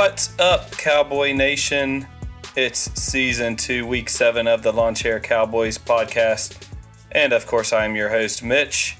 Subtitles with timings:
[0.00, 2.06] What's up, Cowboy Nation?
[2.56, 6.66] It's season two, week seven of the Lawn Chair Cowboys podcast.
[7.12, 8.96] And of course, I'm your host, Mitch.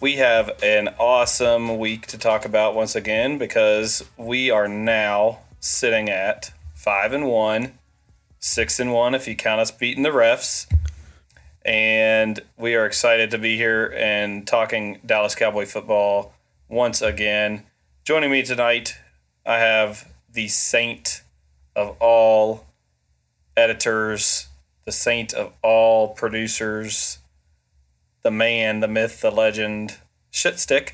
[0.00, 6.08] We have an awesome week to talk about once again because we are now sitting
[6.08, 7.80] at five and one,
[8.38, 10.72] six and one if you count us beating the refs.
[11.64, 16.32] And we are excited to be here and talking Dallas Cowboy football
[16.68, 17.64] once again.
[18.04, 18.96] Joining me tonight,
[19.48, 21.22] I have the saint
[21.74, 22.66] of all
[23.56, 24.48] editors,
[24.84, 27.16] the saint of all producers,
[28.22, 29.96] the man, the myth, the legend,
[30.30, 30.90] Shitstick.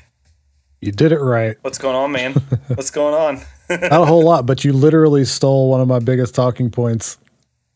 [0.79, 1.57] You did it right.
[1.63, 2.33] What's going on, man?
[2.67, 3.41] What's going on?
[3.81, 7.17] Not a whole lot, but you literally stole one of my biggest talking points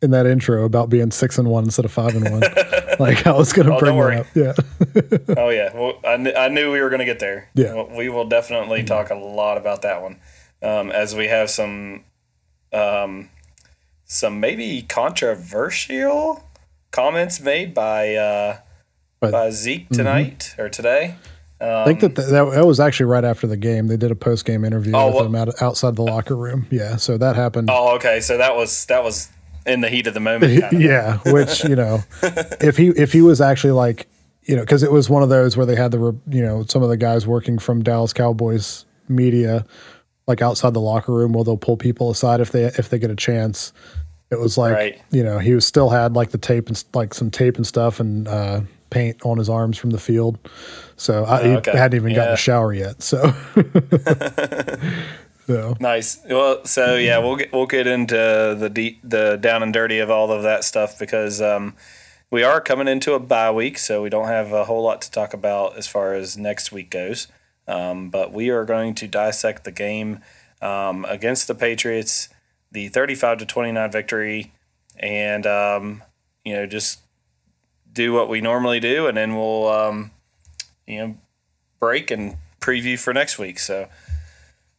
[0.01, 2.41] in that intro about being six and one instead of five and one.
[2.99, 4.27] like I was going to Oh, bring that up.
[4.33, 5.35] Yeah.
[5.37, 7.49] oh yeah, well, I, kn- I knew we were going to get there.
[7.53, 7.83] Yeah.
[7.97, 8.87] We will definitely mm-hmm.
[8.87, 10.19] talk a lot about that one,
[10.61, 12.03] um, as we have some,
[12.73, 13.29] um,
[14.05, 16.43] some maybe controversial
[16.91, 18.57] comments made by uh,
[19.19, 21.15] But- by Zeke tonight or today.
[21.61, 23.87] I think that, that that was actually right after the game.
[23.87, 26.65] They did a post game interview Oh, with what- him out, outside the locker room.
[26.71, 27.69] Yeah, so that happened.
[27.69, 28.21] Oh, okay.
[28.21, 29.27] So that was that was
[29.65, 30.61] in the heat of the moment.
[30.61, 30.81] kind of.
[30.81, 32.01] yeah, which you know,
[32.61, 34.07] if he if he was actually like
[34.43, 36.63] you know, because it was one of those where they had the re- you know
[36.69, 39.65] some of the guys working from Dallas Cowboys media
[40.29, 43.11] like outside the locker room where they'll pull people aside if they if they get
[43.11, 43.73] a chance.
[44.31, 45.01] It was like Right.
[45.11, 47.99] you know he was still had like the tape and like some tape and stuff
[47.99, 50.37] and uh, paint on his arms from the field.
[50.97, 51.75] So I, he Oh, okay.
[51.75, 52.33] hadn't even gotten Yeah.
[52.35, 53.01] a shower yet.
[53.01, 53.33] So.
[55.47, 56.19] so Nice.
[56.29, 60.09] Well, so yeah, we'll get we'll get into the deep, the down and dirty of
[60.09, 61.75] all of that stuff because um,
[62.29, 65.11] we are coming into a bye week, so we don't have a whole lot to
[65.11, 67.27] talk about as far as next week goes.
[67.69, 70.19] Um, but we are going to dissect the game
[70.61, 72.27] um, against the Patriots,
[72.71, 74.51] the thirty-five to twenty-nine victory,
[74.97, 76.03] and um,
[76.43, 76.99] you know just
[77.93, 80.11] do what we normally do, and then we'll um,
[80.87, 81.15] you know
[81.79, 83.59] break and preview for next week.
[83.59, 83.87] So.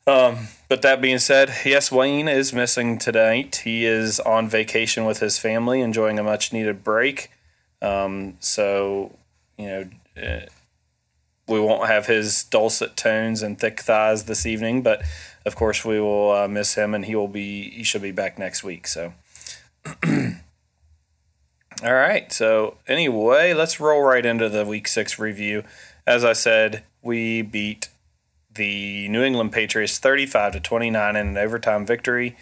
[0.07, 3.63] Um, but that being said, yes, Wayne is missing tonight.
[3.65, 7.31] He is on vacation with his family, enjoying a much needed break.
[7.81, 9.17] Um, so,
[9.57, 9.91] you know,
[10.21, 10.47] uh,
[11.51, 15.03] we won't have his dulcet tones and thick thighs this evening, but
[15.45, 18.39] of course we will uh, miss him, and he will be he should be back
[18.39, 18.87] next week.
[18.87, 19.13] So,
[20.05, 20.33] all
[21.83, 22.33] right.
[22.33, 25.65] So anyway, let's roll right into the week six review.
[26.07, 27.89] As I said, we beat
[28.55, 32.37] the New England Patriots 35 to 29 in an overtime victory.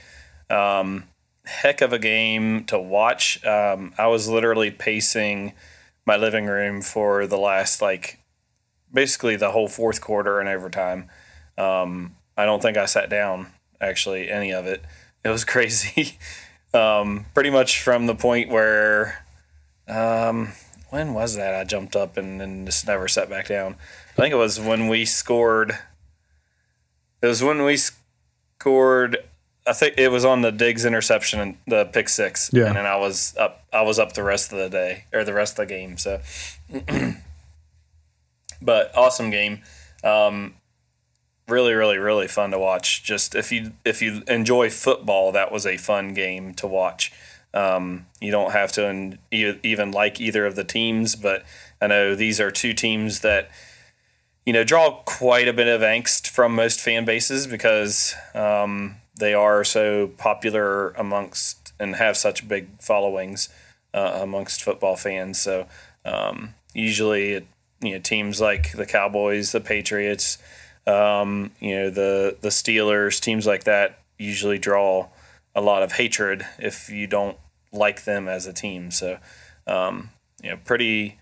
[0.50, 1.04] Um,
[1.44, 3.44] heck of a game to watch.
[3.44, 5.52] Um, I was literally pacing
[6.06, 8.19] my living room for the last, like,
[8.93, 11.09] basically the whole fourth quarter and overtime.
[11.56, 13.49] Um, I don't think I sat down,
[13.81, 14.82] actually, any of it.
[15.25, 16.19] It was crazy.
[16.72, 19.25] um, pretty much from the point where,
[19.88, 20.53] um,
[20.91, 21.54] when was that?
[21.54, 23.76] I jumped up and then just never sat back down.
[24.12, 25.78] I think it was when we scored.
[27.20, 29.19] It was when we scored.
[29.66, 32.50] I think it was on the Diggs interception and the pick six.
[32.53, 32.66] Yeah.
[32.66, 33.65] And then I was up.
[33.72, 35.99] I was up the rest of the day or the rest of the game.
[35.99, 36.20] So,
[38.60, 39.62] but awesome game.
[40.04, 40.54] Um,
[41.48, 43.02] really, really, really fun to watch.
[43.02, 47.12] Just if you if you enjoy football, that was a fun game to watch.
[47.54, 51.44] Um, you don't have to en- even like either of the teams, but
[51.80, 53.50] I know these are two teams that
[54.44, 59.34] you know draw quite a bit of angst from most fan bases because um, they
[59.34, 63.48] are so popular amongst and have such big followings
[63.94, 65.40] uh, amongst football fans.
[65.40, 65.66] So
[66.04, 67.46] um, usually, it,
[67.81, 70.39] you know, teams like the Cowboys, the Patriots,
[70.87, 75.08] um, you know, the the Steelers, teams like that usually draw
[75.55, 77.37] a lot of hatred if you don't
[77.73, 78.91] like them as a team.
[78.91, 79.19] So,
[79.67, 80.11] um,
[80.43, 81.19] you know, pretty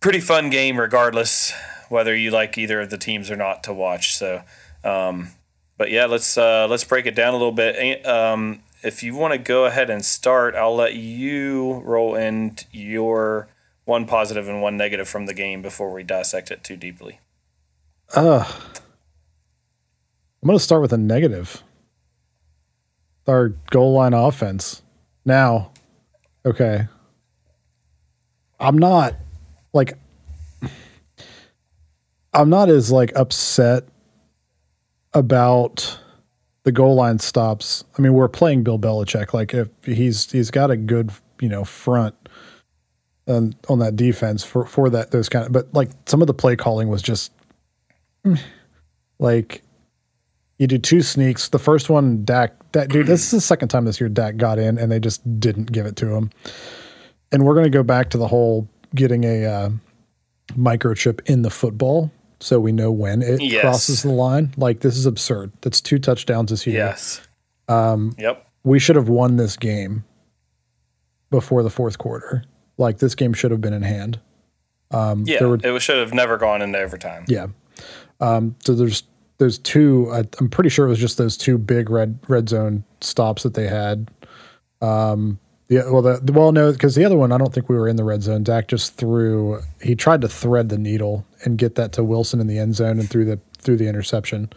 [0.00, 1.52] pretty fun game regardless
[1.88, 4.16] whether you like either of the teams or not to watch.
[4.16, 4.42] So,
[4.84, 5.30] um,
[5.78, 8.06] but yeah, let's uh, let's break it down a little bit.
[8.06, 13.48] Um, if you want to go ahead and start, I'll let you roll in your
[13.86, 17.20] one positive and one negative from the game before we dissect it too deeply.
[18.14, 18.44] Uh,
[20.42, 21.62] I'm going to start with a negative.
[23.26, 24.82] Our goal line offense.
[25.24, 25.70] Now,
[26.44, 26.86] okay.
[28.60, 29.14] I'm not
[29.72, 29.94] like
[32.32, 33.84] I'm not as like upset
[35.14, 35.98] about
[36.64, 37.84] the goal line stops.
[37.96, 39.32] I mean, we're playing Bill Belichick.
[39.32, 41.10] Like if he's he's got a good,
[41.40, 42.14] you know, front
[43.28, 46.34] on on that defense for for that those kind of but like some of the
[46.34, 47.32] play calling was just
[49.18, 49.62] like
[50.58, 51.48] You do two sneaks.
[51.50, 54.58] The first one, Dak, Dak, dude, this is the second time this year Dak got
[54.58, 56.30] in, and they just didn't give it to him.
[57.32, 59.70] And we're going to go back to the whole getting a uh,
[60.52, 63.60] microchip in the football so we know when it Yes.
[63.60, 64.54] crosses the line.
[64.56, 65.52] Like this is absurd.
[65.60, 66.76] That's two touchdowns this year.
[66.76, 67.20] Yes.
[67.68, 68.46] Um, yep.
[68.64, 70.04] We should have won this game
[71.30, 72.44] before the fourth quarter.
[72.78, 74.20] Like this game should have been in hand.
[74.92, 75.38] Yeah.
[75.38, 77.24] there were- it should have never gone into overtime.
[77.28, 77.48] Yeah.
[78.20, 79.02] Um, so there's
[79.38, 80.08] there's two.
[80.12, 83.52] I, I'm pretty sure it was just those two big red red zone stops that
[83.54, 84.10] they had.
[84.80, 85.38] Um,
[85.68, 85.90] yeah.
[85.90, 88.04] Well, the well no, because the other one I don't think we were in the
[88.04, 88.42] red zone.
[88.44, 89.60] Dak just threw.
[89.82, 92.98] He tried to thread the needle and get that to Wilson in the end zone
[92.98, 94.50] and through the through the interception.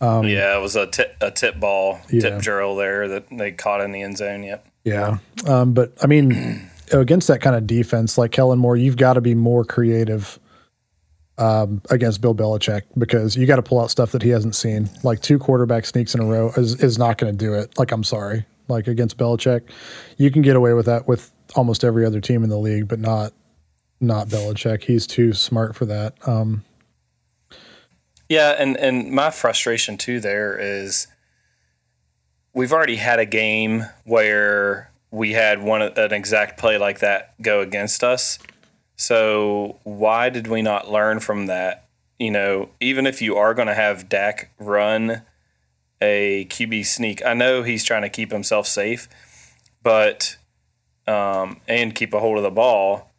[0.00, 2.20] yeah, it was a tip, a tip ball, Yeah.
[2.22, 4.42] tip drill there that they caught in the end zone.
[4.42, 4.66] Yep.
[4.84, 5.18] Yeah.
[5.46, 9.20] Um, but I mean, against that kind of defense, like Kellen Moore, you've got to
[9.20, 10.38] be more creative
[11.38, 14.90] um, against Bill Belichick because you got to pull out stuff that he hasn't seen.
[15.02, 17.78] Like two quarterback sneaks in a row is, is not going to do it.
[17.78, 18.44] Like, I'm sorry.
[18.68, 19.62] Like against Belichick,
[20.18, 22.98] you can get away with that with almost every other team in the league, but
[22.98, 23.32] not
[24.00, 24.84] not Belichick.
[24.84, 26.14] He's too smart for that.
[26.28, 26.64] Um,
[28.28, 31.06] Yeah, and and my frustration too there is
[32.52, 37.60] we've already had a game where we had one an exact play like that go
[37.60, 38.38] against us.
[38.96, 41.86] So why did we not learn from that?
[42.18, 45.22] You know, even if you are going to have Dak run
[46.00, 49.08] a QB sneak, I know he's trying to keep himself safe,
[49.82, 50.36] but
[51.06, 53.10] um, and keep a hold of the ball,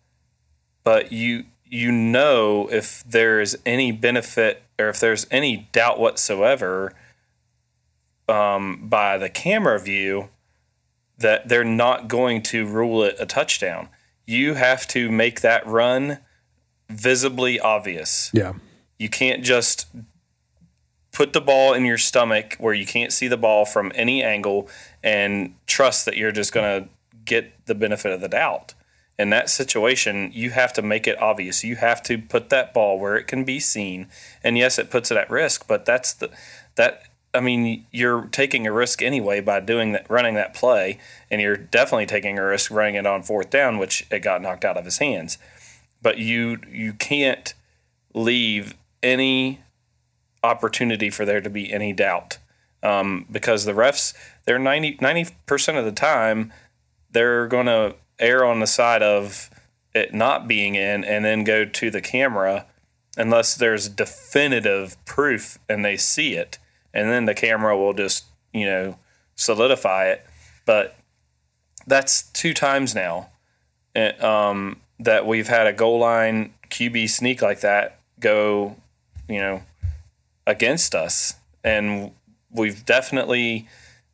[0.83, 6.94] but you you know if there's any benefit or if there's any doubt whatsoever
[8.27, 10.30] um, by the camera view
[11.19, 13.89] that they're not going to rule it a touchdown.
[14.25, 16.19] You have to make that run
[16.89, 18.31] visibly obvious.
[18.33, 18.54] yeah.
[18.98, 19.88] You can't just
[21.13, 24.69] put the ball in your stomach where you can't see the ball from any angle
[25.04, 26.89] and trust that you're just going to
[27.25, 28.74] get the benefit of the doubt.
[29.18, 31.63] In that situation, you have to make it obvious.
[31.63, 34.07] You have to put that ball where it can be seen.
[34.44, 36.30] And yes, it puts it at risk, but that's the
[36.75, 37.04] that
[37.34, 41.00] I mean, you're taking a risk anyway by doing that running that play,
[41.30, 44.66] and you're definitely taking a risk running it on fourth down, which it got knocked
[44.66, 45.38] out of his hands.
[46.02, 47.54] But you you can't
[48.14, 48.74] leave
[49.04, 49.60] any
[50.44, 52.38] opportunity for there to be any doubt
[52.81, 54.14] um, because the refs
[54.46, 56.52] they're 90 percent of the time
[57.12, 59.50] they're going to err on the side of
[59.94, 62.66] it not being in and then go to the camera
[63.18, 66.58] unless there's definitive proof and they see it
[66.94, 68.97] and then the camera will just you know
[69.36, 70.25] solidify it.
[70.65, 70.95] But
[71.88, 73.30] that's two times now
[73.95, 78.75] eh, um, that we've had a goal line QB sneak like that go
[79.27, 79.63] you know
[80.45, 81.36] against us.
[81.63, 82.12] And
[82.51, 83.68] we've definitely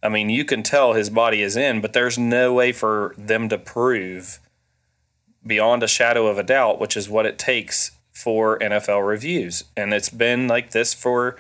[0.03, 3.49] I mean you can tell his body is in but there's no way for them
[3.49, 4.39] to prove
[5.45, 9.65] beyond a shadow of a doubt which is what it takes for NFL reviews.
[9.75, 11.37] And it's been like this for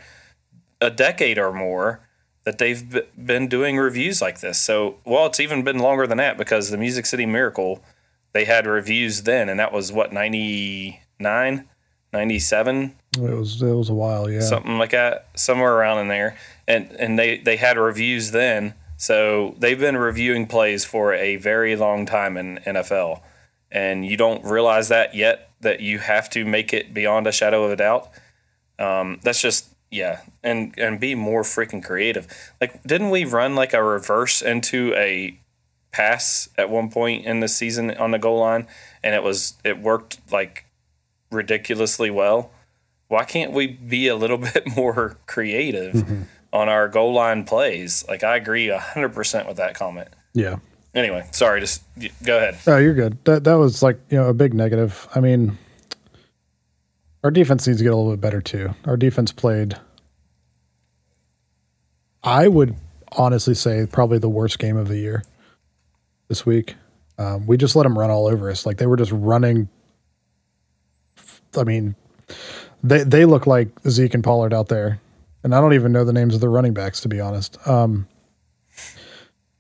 [0.85, 2.01] a decade or more
[2.43, 6.17] that they've b- been doing reviews like this so well it's even been longer than
[6.17, 7.83] that because the Music City Miracle
[8.33, 11.67] they had reviews then and that was what 99
[12.15, 14.39] 97 It was it was a while, yeah.
[14.39, 16.37] something like that, somewhere around in there.
[16.67, 21.75] And and they they had reviews then, so they've been reviewing plays for a very
[21.75, 23.21] long time in NFL,
[23.71, 27.65] and you don't realize that yet that you have to make it beyond a shadow
[27.65, 28.09] of a doubt.
[28.79, 32.27] Um, that's just yeah, and and be more freaking creative.
[32.59, 35.39] Like, didn't we run like a reverse into a
[35.91, 38.67] pass at one point in the season on the goal line,
[39.03, 40.65] and it was it worked like
[41.31, 42.51] ridiculously well
[43.07, 46.23] why can't we be a little bit more creative mm-hmm.
[46.53, 48.05] on our goal line plays?
[48.07, 50.09] Like I agree hundred percent with that comment.
[50.33, 50.57] yeah.
[50.93, 51.83] Anyway, sorry, just
[52.23, 52.57] go ahead.
[52.65, 53.17] Oh, you're good.
[53.25, 55.09] That that was like you know a big negative.
[55.13, 55.57] I mean,
[57.25, 58.75] our defense needs to get a little bit better too.
[58.85, 59.75] Our defense played.
[62.23, 62.75] I would
[63.17, 65.23] honestly say probably the worst game of the year
[66.27, 66.75] this week.
[67.17, 68.63] Um, we just let them run all over us.
[68.67, 69.69] Like they were just running.
[71.57, 71.95] I mean,
[72.83, 74.99] they they look like Zeke and Pollard out there,
[75.43, 77.57] and I don't even know the names of the running backs to be honest.
[77.67, 78.07] Um,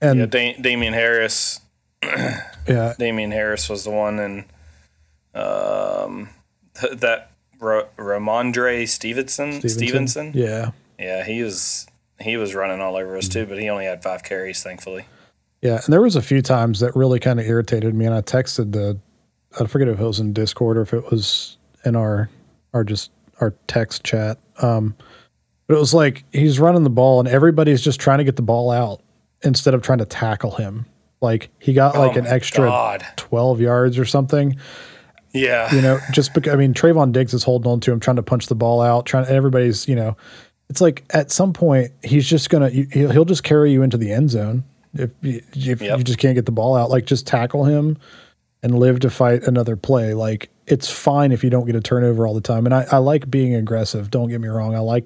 [0.01, 1.61] and Yeah, da- Damien Harris.
[2.03, 4.43] yeah, Damien Harris was the one, and
[5.33, 6.29] um,
[6.79, 9.67] th- that Ro- Rhamondre Stevenson.
[9.67, 10.31] Stevenson.
[10.35, 10.71] yeah.
[10.99, 11.87] Yeah, he was
[12.19, 15.05] he was running all over us too, but he only had five carries, thankfully.
[15.61, 18.21] Yeah, and there was a few times that really kind of irritated me, and I
[18.21, 18.97] texted the,
[19.59, 22.29] I forget if it was in Discord or if it was in our,
[22.73, 24.37] our just our text chat.
[24.61, 24.95] Um,
[25.67, 28.41] But it was like he's running the ball and everybody's just trying to get the
[28.43, 29.01] ball out
[29.43, 30.85] instead of trying to tackle him.
[31.21, 33.05] Like he got like Oh an extra God.
[33.17, 34.55] 12 yards or something.
[35.35, 35.73] Yeah.
[35.75, 38.23] You know, just because I mean Trayvon Diggs is holding on to him, trying to
[38.23, 39.25] punch the ball out, trying.
[39.27, 40.15] Everybody's, you know,
[40.69, 44.11] it's like at some point he's just gonna he'll, he'll just carry you into the
[44.11, 44.63] end zone
[44.95, 45.97] if you- if Yep.
[45.99, 46.89] you just can't get the ball out.
[46.89, 47.97] Like just tackle him
[48.63, 50.13] and live to fight another play.
[50.15, 52.65] Like it's fine if you don't get a turnover all the time.
[52.65, 54.09] And I, I like being aggressive.
[54.09, 54.73] Don't get me wrong.
[54.73, 55.05] I like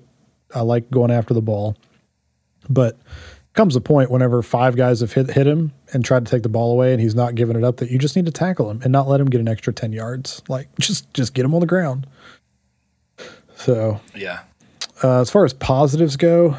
[0.55, 1.75] I like going after the ball,
[2.69, 2.97] but
[3.59, 6.47] comes a point whenever five guys have hit hit him and tried to take the
[6.47, 8.79] ball away and he's not giving it up that you just need to tackle him
[8.83, 10.41] and not let him get an extra 10 yards.
[10.47, 12.07] Like just just get him on the ground.
[13.57, 14.43] So Yeah.
[15.03, 16.55] uh, as far as positives go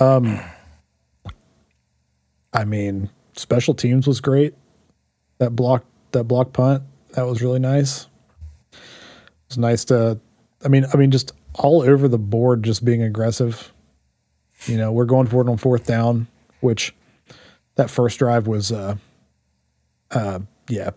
[0.00, 0.40] um
[2.52, 4.54] i mean special teams was great.
[5.38, 8.08] That block that block punt that was really nice.
[8.72, 8.78] It
[9.50, 10.18] was nice to
[10.64, 13.72] i mean i mean just all over the board just being aggressive
[14.66, 16.26] you know we're going for it on fourth down
[16.60, 16.94] which
[17.76, 18.94] that first drive was uh
[20.10, 20.38] uh
[20.68, 20.90] yeah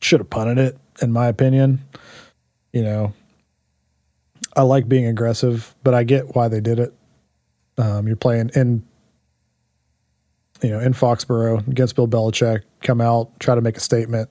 [0.00, 1.80] should have punted it in my opinion
[2.72, 3.12] you know
[4.56, 6.92] I like being aggressive, but I get why they did it.
[7.78, 8.84] Um, you're playing in,
[10.62, 12.62] you know, in Foxborough against Bill Belichick.
[12.82, 14.28] Come out, try to make a statement.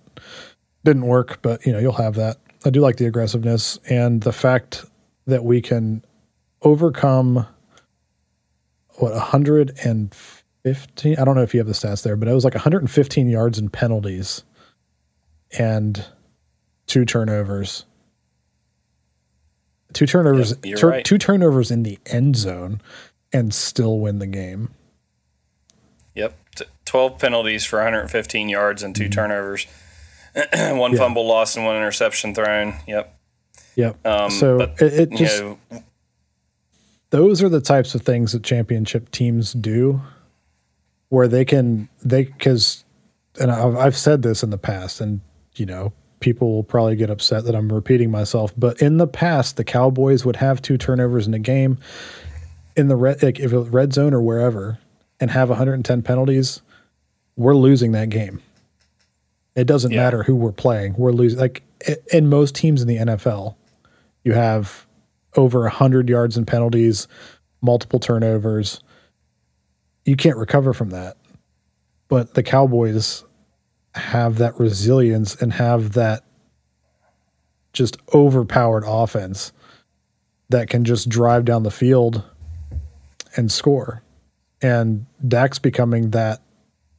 [0.83, 2.37] Didn't work, but you know you'll have that.
[2.65, 4.85] I do like the aggressiveness and the fact
[5.25, 6.03] that we can
[6.61, 7.47] overcome
[9.01, 11.15] what 115.
[11.17, 13.57] I don't know if you have the stats there, but it was like 115 yards
[13.59, 14.43] in penalties
[15.57, 16.05] and
[16.87, 17.85] two turnovers
[19.93, 21.03] two turnovers Yep, tur- right.
[21.05, 22.81] two turnovers in the end zone
[23.33, 24.69] and still win the game
[26.15, 26.33] Yep.
[26.55, 29.67] T- 12 penalties for 115 yards and 2 turnovers.
[30.33, 30.97] one Yeah.
[30.97, 32.75] fumble lost and one interception thrown.
[32.87, 33.17] Yep.
[33.75, 35.57] yep Um, so it, it just know,
[37.11, 40.01] those are the types of things that championship teams do
[41.09, 42.83] where they can they because
[43.39, 45.21] and I've, I've said this in the past and
[45.55, 49.57] you know people will probably get upset that i'm repeating myself but in the past
[49.57, 51.77] the cowboys would have two turnovers in a game
[52.77, 54.77] in the red like if it red zone or wherever
[55.19, 56.61] and have 110 penalties
[57.35, 58.41] we're losing that game
[59.55, 60.03] it doesn't Yeah.
[60.03, 61.63] matter who we're playing we're losing like
[62.13, 63.55] in most teams in the nfl
[64.23, 64.85] you have
[65.35, 67.07] over 100 yards in penalties,
[67.61, 68.81] multiple turnovers.
[70.05, 71.17] You can't recover from that.
[72.07, 73.23] But the Cowboys
[73.95, 76.23] have that resilience and have that
[77.73, 79.53] just overpowered offense
[80.49, 82.23] that can just drive down the field
[83.37, 84.03] and score.
[84.61, 86.41] And Dak's becoming that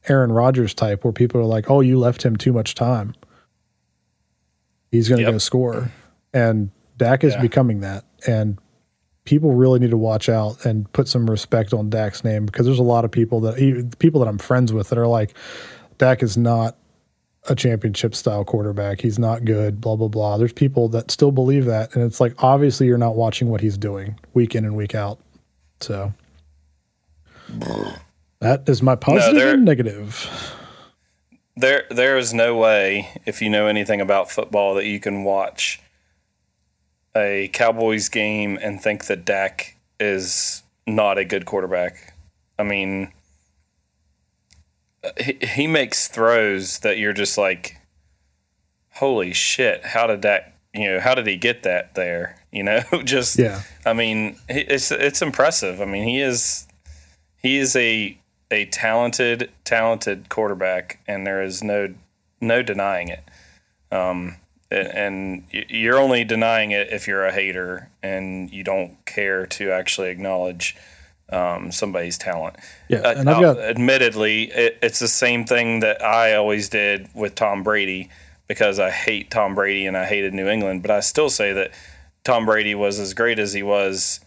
[0.09, 3.13] Aaron Rodgers type where people are like, oh, you left him too much time.
[4.91, 5.33] He's going to Yep.
[5.33, 5.91] go score.
[6.33, 7.41] And Dak is Yeah.
[7.41, 8.03] becoming that.
[8.27, 8.57] And
[9.25, 12.79] people really need to watch out and put some respect on Dak's name because there's
[12.79, 15.33] a lot of people that people that I'm friends with that are like,
[15.97, 16.77] Dak is not
[17.49, 19.01] a championship style quarterback.
[19.01, 20.37] He's not good, blah, blah, blah.
[20.37, 21.93] There's people that still believe that.
[21.95, 25.19] And it's like, obviously, you're not watching what he's doing week in and week out.
[25.81, 26.13] So
[28.39, 30.55] that is my positive there- and negative.
[31.55, 35.81] there there is no way if you know anything about football that you can watch
[37.15, 42.13] a Cowboys game and think that Dak is not a good quarterback.
[42.57, 43.11] I mean,
[45.19, 47.77] he, he makes throws that you're just like,
[48.93, 49.85] holy shit!
[49.85, 50.53] How did that?
[50.73, 52.37] You know, how did he get that there?
[52.51, 53.61] You know, just Yeah.
[53.85, 55.81] I mean, it's it's impressive.
[55.81, 56.67] I mean, he is
[57.37, 58.17] he is a
[58.49, 61.93] a talented talented quarterback, and there is no
[62.39, 63.23] no denying it.
[63.91, 64.37] Um,
[64.73, 70.09] and, you're only denying it if you're a hater and you don't care to actually
[70.09, 70.75] acknowledge
[71.29, 72.55] um, somebody's talent.
[72.89, 72.99] Yeah.
[72.99, 77.35] Uh, And I've got, admittedly, it, it's the same thing that I always did with
[77.35, 78.09] Tom Brady
[78.47, 80.81] because I hate Tom Brady and I hated New England.
[80.81, 81.71] But I still say that
[82.23, 84.19] Tom Brady was as great as he was,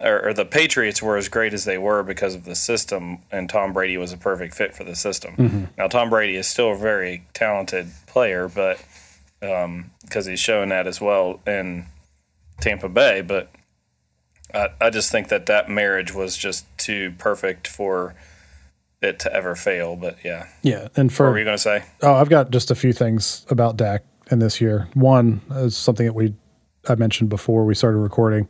[0.00, 3.48] or, or the Patriots were as great as they were because of the system, and
[3.48, 5.68] Tom Brady was a perfect fit for the system.
[5.78, 8.78] Now, Tom Brady is still a very talented player, but
[9.40, 11.86] because he's showing that as well in
[12.60, 13.50] Tampa Bay, but.
[14.52, 18.16] I, I just think that that marriage was just too perfect for
[19.02, 19.96] it to ever fail.
[19.96, 20.88] But yeah, yeah.
[20.96, 21.84] And what for, were you going to say?
[22.02, 24.88] Oh, I've got just a few things about Dak in this year.
[24.94, 26.34] One is something that we
[26.88, 28.48] I mentioned before we started recording.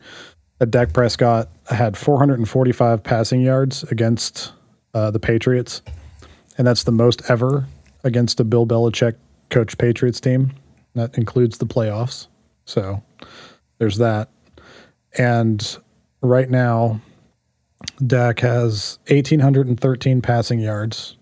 [0.58, 4.52] That Dak Prescott had 445 passing yards against
[4.92, 5.80] uh, the Patriots,
[6.58, 7.66] and that's the most ever
[8.04, 9.14] against a Bill Belichick
[9.48, 10.52] coach Patriots team.
[10.94, 12.26] That includes the playoffs.
[12.64, 13.02] So
[13.78, 14.28] there's that.
[15.18, 15.78] and
[16.22, 17.00] right now,
[18.06, 21.16] Dak has 1,813 passing yards,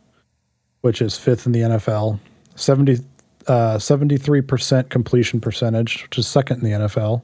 [0.81, 2.19] which is fifth in the NFL.
[2.57, 2.99] 70,
[3.47, 7.23] uh, 73% completion percentage, which is second in the NFL.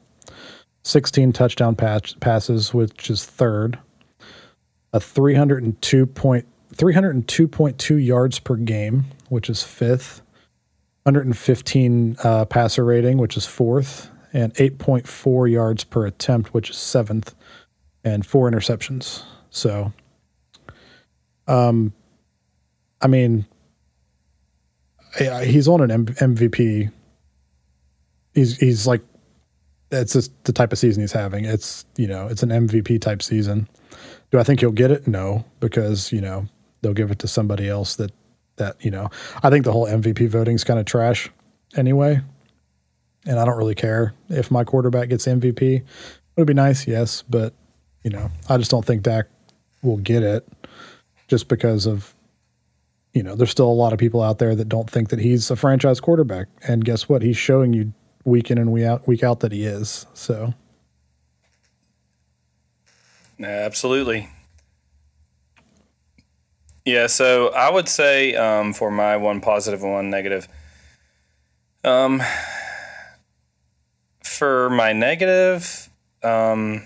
[0.85, 3.79] 16 touchdown pass, passes, which is third.
[4.93, 10.23] A 302 point, 302.2 yards per game, which is fifth.
[11.05, 17.35] 115 uh, passer rating, which is fourth, and 8.4 yards per attempt, which is seventh,
[18.05, 19.23] and four interceptions.
[19.51, 19.93] So,
[21.47, 21.93] um,
[23.03, 23.47] I mean,
[25.19, 26.91] he's on an M- MVP.
[28.35, 29.03] He's he's like,
[29.91, 31.45] it's just the type of season he's having.
[31.45, 33.69] It's you know, it's an MVP type season.
[34.31, 35.07] Do I think he'll get it?
[35.07, 36.47] No, because you know
[36.81, 38.11] they'll give it to somebody else that
[38.57, 39.11] that you know
[39.43, 41.31] I think the whole MVP voting is kind of trash
[41.77, 42.21] anyway,
[43.27, 45.77] and I don't really care if my quarterback gets MVP.
[45.77, 45.85] It
[46.37, 47.55] would be nice, yes, but
[48.03, 49.27] you know I just don't think Dak
[49.83, 50.47] will get it
[51.29, 52.15] just because of
[53.13, 55.51] you know there's still a lot of people out there that don't think that he's
[55.51, 57.23] a franchise quarterback, and guess what?
[57.23, 57.93] He's showing you
[58.25, 60.07] week in and week out week out that he is.
[60.15, 60.55] So.
[63.43, 64.29] Absolutely.
[66.85, 70.49] Yeah, so I would say um, for my one positive and one negative.
[71.83, 72.23] Um,
[74.23, 75.89] for my negative,
[76.23, 76.83] um,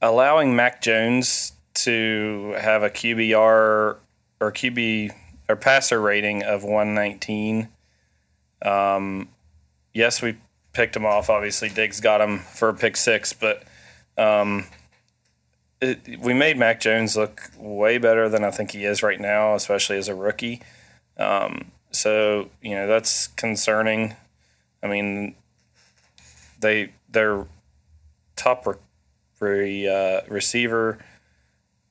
[0.00, 3.96] allowing Mac Jones to have a QBR
[4.40, 5.12] or QB
[5.48, 7.68] or passer rating of 119.
[8.64, 9.28] Um,
[9.92, 10.36] yes, we
[10.72, 11.30] picked him off.
[11.30, 13.64] Obviously, Diggs got him for a pick six, but
[14.16, 14.66] um,
[15.82, 19.54] it, we made Mac Jones look way better than I think he is right now,
[19.54, 20.62] especially as a rookie.
[21.18, 24.16] Um, so you know that's concerning.
[24.82, 25.34] I mean,
[26.60, 27.46] they their
[28.36, 28.76] top re,
[29.40, 30.98] re, uh, receiver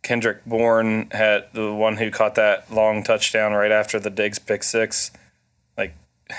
[0.04, 4.63] Kendrick Bourne had the one who caught that long touchdown right after the Diggs pick
[4.63, 5.12] six.
[5.77, 5.93] Like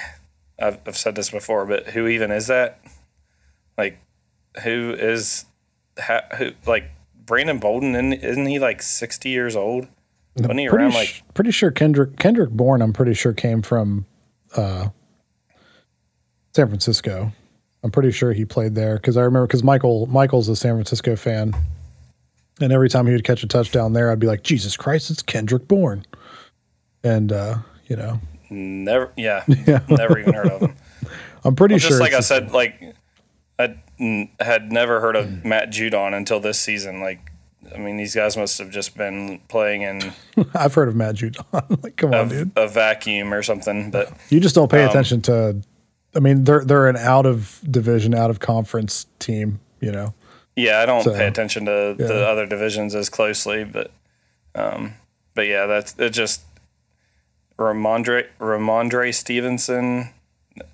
[0.58, 2.80] I've, I've said this before, but who even is that?
[3.78, 3.98] Like
[4.62, 5.44] who is
[6.38, 6.90] who like
[7.24, 9.88] Brandon Bolden, isn't he like sixty years old?
[10.37, 11.22] Wasn't he pretty around like?
[11.35, 14.06] pretty sure Kendrick Kendrick Bourne, I'm pretty sure came from
[14.56, 14.88] uh,
[16.54, 17.32] San Francisco.
[17.85, 21.16] I'm pretty sure he played there because I remember because Michael Michael's a San Francisco
[21.16, 21.52] fan,
[22.61, 25.22] and every time he would catch a touchdown there, I'd be like, Jesus Christ, it's
[25.22, 26.04] Kendrick Bourne,
[27.02, 27.58] and uh,
[27.88, 29.80] you know, never, yeah, yeah.
[29.88, 30.76] never even heard of him.
[31.44, 31.90] I'm pretty well, sure.
[31.90, 32.94] Just like I said, like
[33.58, 33.74] I
[34.40, 35.44] had never heard of mm.
[35.44, 37.00] Matt Judon until this season.
[37.00, 37.30] Like,
[37.74, 40.12] I mean, these guys must have just been playing in.
[40.54, 41.82] I've heard of Matt Judon.
[41.82, 42.52] like, come a, on, dude.
[42.56, 45.62] A vacuum or something, but you just don't pay um, attention to.
[46.14, 49.60] I mean, they're they're an out of division, out of conference team.
[49.80, 50.14] You know.
[50.56, 52.06] Yeah, I don't so, pay attention to yeah.
[52.06, 53.90] the other divisions as closely, but,
[54.54, 54.94] um,
[55.34, 56.10] but yeah, that's it.
[56.10, 56.42] Just
[57.58, 60.10] Ramondre Rhamondre Stevenson,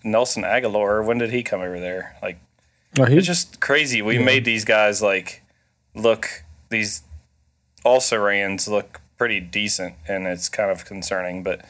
[0.02, 1.04] Nelson Agholor.
[1.04, 2.16] When did he come over there?
[2.20, 2.40] Like
[3.04, 4.02] it's just crazy.
[4.02, 4.24] We yeah.
[4.24, 5.42] made these guys like
[5.94, 7.02] look these
[7.84, 11.42] also rans look pretty decent, and it's kind of concerning.
[11.42, 11.64] But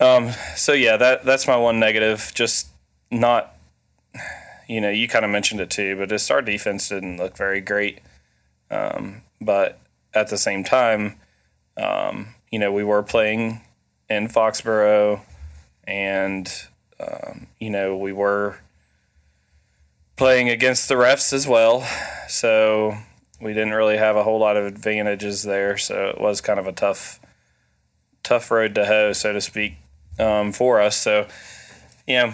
[0.00, 2.30] um, so yeah, that that's my one negative.
[2.34, 2.68] Just
[3.10, 3.56] not,
[4.68, 7.60] you know, you kind of mentioned it too, but just our defense didn't look very
[7.60, 8.00] great.
[8.70, 9.78] Um, but
[10.14, 11.16] at the same time,
[11.76, 13.62] um, you know, we were playing
[14.08, 15.20] in Foxborough,
[15.84, 16.52] and
[17.00, 18.58] um, you know, we were
[20.16, 21.86] playing against the refs as well.
[22.28, 22.96] So
[23.40, 25.76] we didn't really have a whole lot of advantages there.
[25.76, 27.20] So it was kind of a tough,
[28.22, 29.74] tough road to hoe, so to speak,
[30.18, 30.96] um, for us.
[30.96, 31.26] So,
[32.06, 32.32] you know,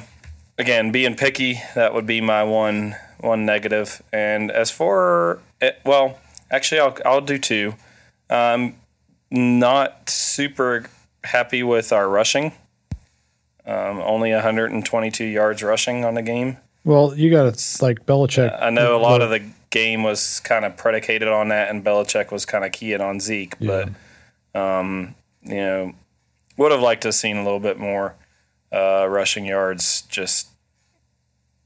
[0.59, 4.03] again, being picky, that would be my one one negative.
[4.13, 6.19] And as for it, well,
[6.51, 7.75] actually, I'll I'll do two.
[8.31, 8.77] Um,
[9.31, 10.87] not super
[11.25, 12.53] happy with our rushing.
[13.65, 16.57] Um, only 122 yards rushing on the game.
[16.85, 18.61] Well, you got to like Belichick.
[18.61, 22.33] I know a lot of the game was kind of predicated on that, and Belichick
[22.33, 23.89] was kind of keying on Zeke, yeah.
[24.55, 25.93] but um, you know,
[26.57, 28.17] would have liked to have seen a little bit more
[28.73, 30.03] uh, rushing yards.
[30.03, 30.49] Just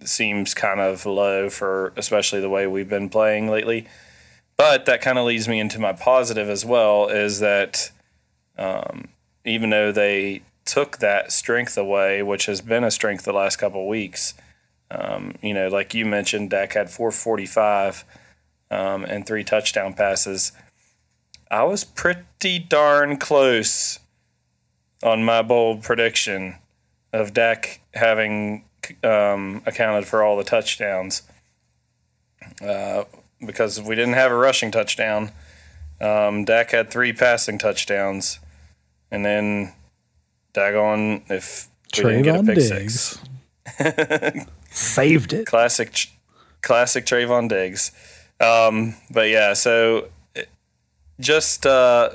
[0.05, 3.87] seems kind of low for especially the way we've been playing lately.
[4.59, 7.91] But that kind of leads me into my positive as well is that
[8.57, 9.09] um,
[9.45, 13.83] even though they took that strength away, which has been a strength the last couple
[13.83, 14.35] of weeks
[14.91, 18.05] um, you know, like you mentioned, Dak had 445
[18.71, 20.53] um, and three touchdown passes.
[21.51, 23.99] I was pretty darn close
[25.03, 26.57] on my bold prediction
[27.13, 28.65] of Dak having
[29.03, 31.23] um, accounted for all the touchdowns.
[32.63, 33.05] uh,
[33.45, 35.31] because we didn't have a rushing touchdown.
[36.01, 38.39] Um, Dak had three passing touchdowns,
[39.11, 39.73] and then
[40.53, 43.19] Dagon if we didn't get a pick Diggs.
[43.79, 44.47] six.
[44.77, 45.47] Saved it.
[45.47, 46.09] classic,
[46.63, 47.93] classic Trayvon Diggs.
[48.41, 50.09] Um, but yeah, so
[51.19, 52.11] just uh,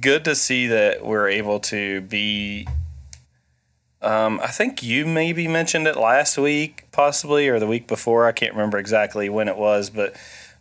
[0.00, 2.68] good to see that we're able to be.
[4.02, 8.26] Um, I think you maybe mentioned it last week, possibly, or the week before.
[8.26, 10.14] I can't remember exactly when it was, but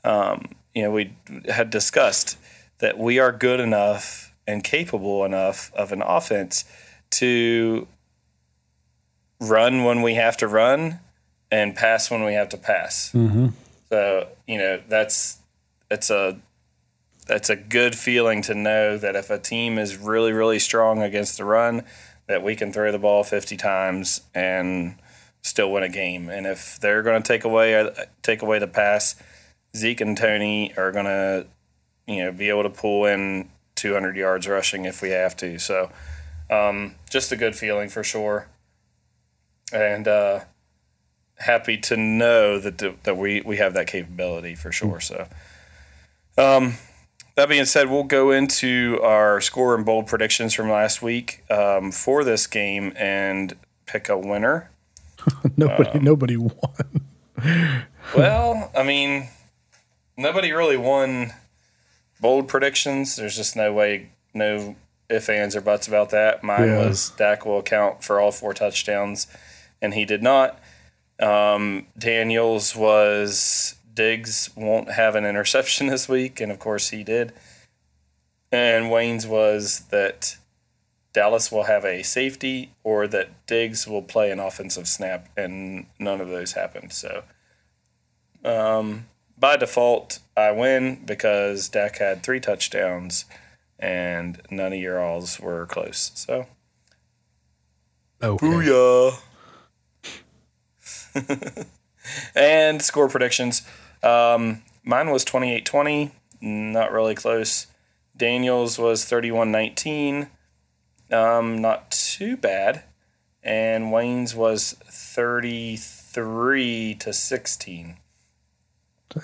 [0.03, 1.13] um, you know, we
[1.47, 2.37] had discussed
[2.79, 6.65] that we are good enough and capable enough of an offense
[7.11, 7.87] to
[9.39, 10.99] run when we have to run
[11.51, 13.11] and pass when we have to pass.
[13.89, 15.39] So you know that's
[15.89, 16.39] it's a
[17.27, 21.37] that's a good feeling to know that if a team is really really strong against
[21.37, 21.83] the run,
[22.27, 24.95] that we can throw the ball fifty times and
[25.41, 26.29] still win a game.
[26.29, 27.89] And if they're going to take away
[28.21, 29.15] take away the pass,
[29.75, 31.47] Zeke and Tony are going to
[32.07, 35.57] you know be able to pull in two hundred yards rushing if we have to.
[35.57, 35.89] So
[36.49, 38.47] um, just a good feeling for sure.
[39.71, 40.41] And uh,
[41.37, 44.99] happy to know that that we we have that capability for sure.
[44.99, 45.27] So,
[46.37, 46.75] um,
[47.35, 51.91] that being said, we'll go into our score and bold predictions from last week um,
[51.91, 53.55] for this game and
[53.85, 54.69] pick a winner.
[55.57, 56.55] Nobody, nobody won.
[58.15, 59.29] Well, I mean,
[60.17, 61.31] nobody really won
[62.19, 63.15] bold predictions.
[63.15, 64.75] There's just no way, no
[65.09, 66.43] if, ands, or buts about that.
[66.43, 66.87] Mine Yeah.
[66.87, 69.27] was Dak will account for all four touchdowns,
[69.81, 70.59] and he did not.
[71.19, 77.33] Um, Daniels was Diggs won't have an interception this week, and of course he did.
[78.51, 80.37] And Wayne's was that
[81.13, 86.21] Dallas will have a safety or that Diggs will play an offensive snap, and none
[86.21, 86.93] of those happened.
[86.93, 87.23] So,
[88.43, 89.05] um,
[89.37, 93.25] by default, I win because Dak had three touchdowns,
[93.77, 96.11] and none of your alls were close.
[96.15, 96.47] So,
[98.21, 98.45] Okay.
[98.47, 99.17] booyah!
[102.35, 103.63] and score predictions.
[104.03, 107.67] Um, mine was 28 20, not really close.
[108.15, 110.27] Daniels was 31 19,
[111.11, 112.83] um, not too bad.
[113.41, 117.97] And Wayne's was 33 to 16.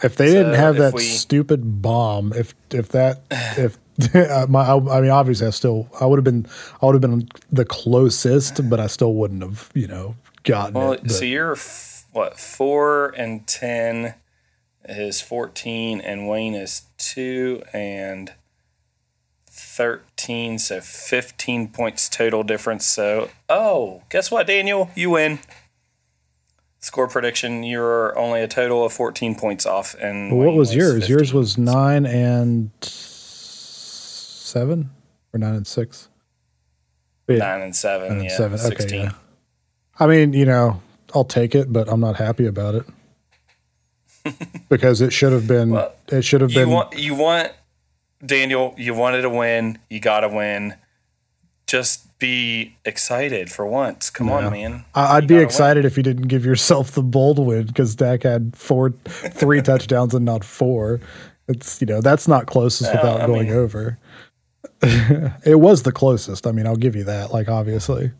[0.03, 3.21] If they didn't have that we- stupid bomb, if if that
[3.57, 3.77] if
[4.49, 6.47] my I mean obviously I still I would have been
[6.81, 10.93] I would have been the closest, but I still wouldn't have you know gotten Well,
[10.93, 11.01] it.
[11.03, 14.13] but- so you're f- what four and ten
[14.87, 18.31] is fourteen, and Wayne is two and
[19.47, 22.85] thirteen, so fifteen points total difference.
[22.85, 24.89] So, oh, guess what, Daniel?
[24.95, 25.39] You win.
[26.79, 29.95] Score prediction: You're only a total of fourteen points off.
[29.99, 31.09] And Well, what Wayne was yours?
[31.09, 34.91] Yours was nine and seven
[35.33, 36.09] or nine and six.
[37.27, 38.09] Nine and seven.
[38.09, 38.59] nine and yeah, seven.
[38.59, 39.01] Okay, sixteen.
[39.05, 39.11] yeah.
[39.99, 40.81] I mean, you know,
[41.13, 42.85] I'll take it, but I'm not happy about it
[44.69, 45.71] because it should have been.
[45.71, 46.69] Well, it should have You been.
[46.69, 47.51] want you want
[48.25, 48.73] Daniel.
[48.77, 49.79] You wanted to win.
[49.89, 50.75] You got to win.
[51.67, 54.09] Just be excited for once.
[54.09, 54.85] Come on, man.
[54.93, 58.55] I- I'd be excited if you didn't give yourself the bold win because Dak had
[58.55, 60.99] four, three touchdowns and not four.
[61.47, 63.97] It's you know that's not closest without I going mean- over.
[64.81, 66.45] it was the closest.
[66.45, 67.31] I mean, I'll give you that.
[67.31, 68.11] Like obviously,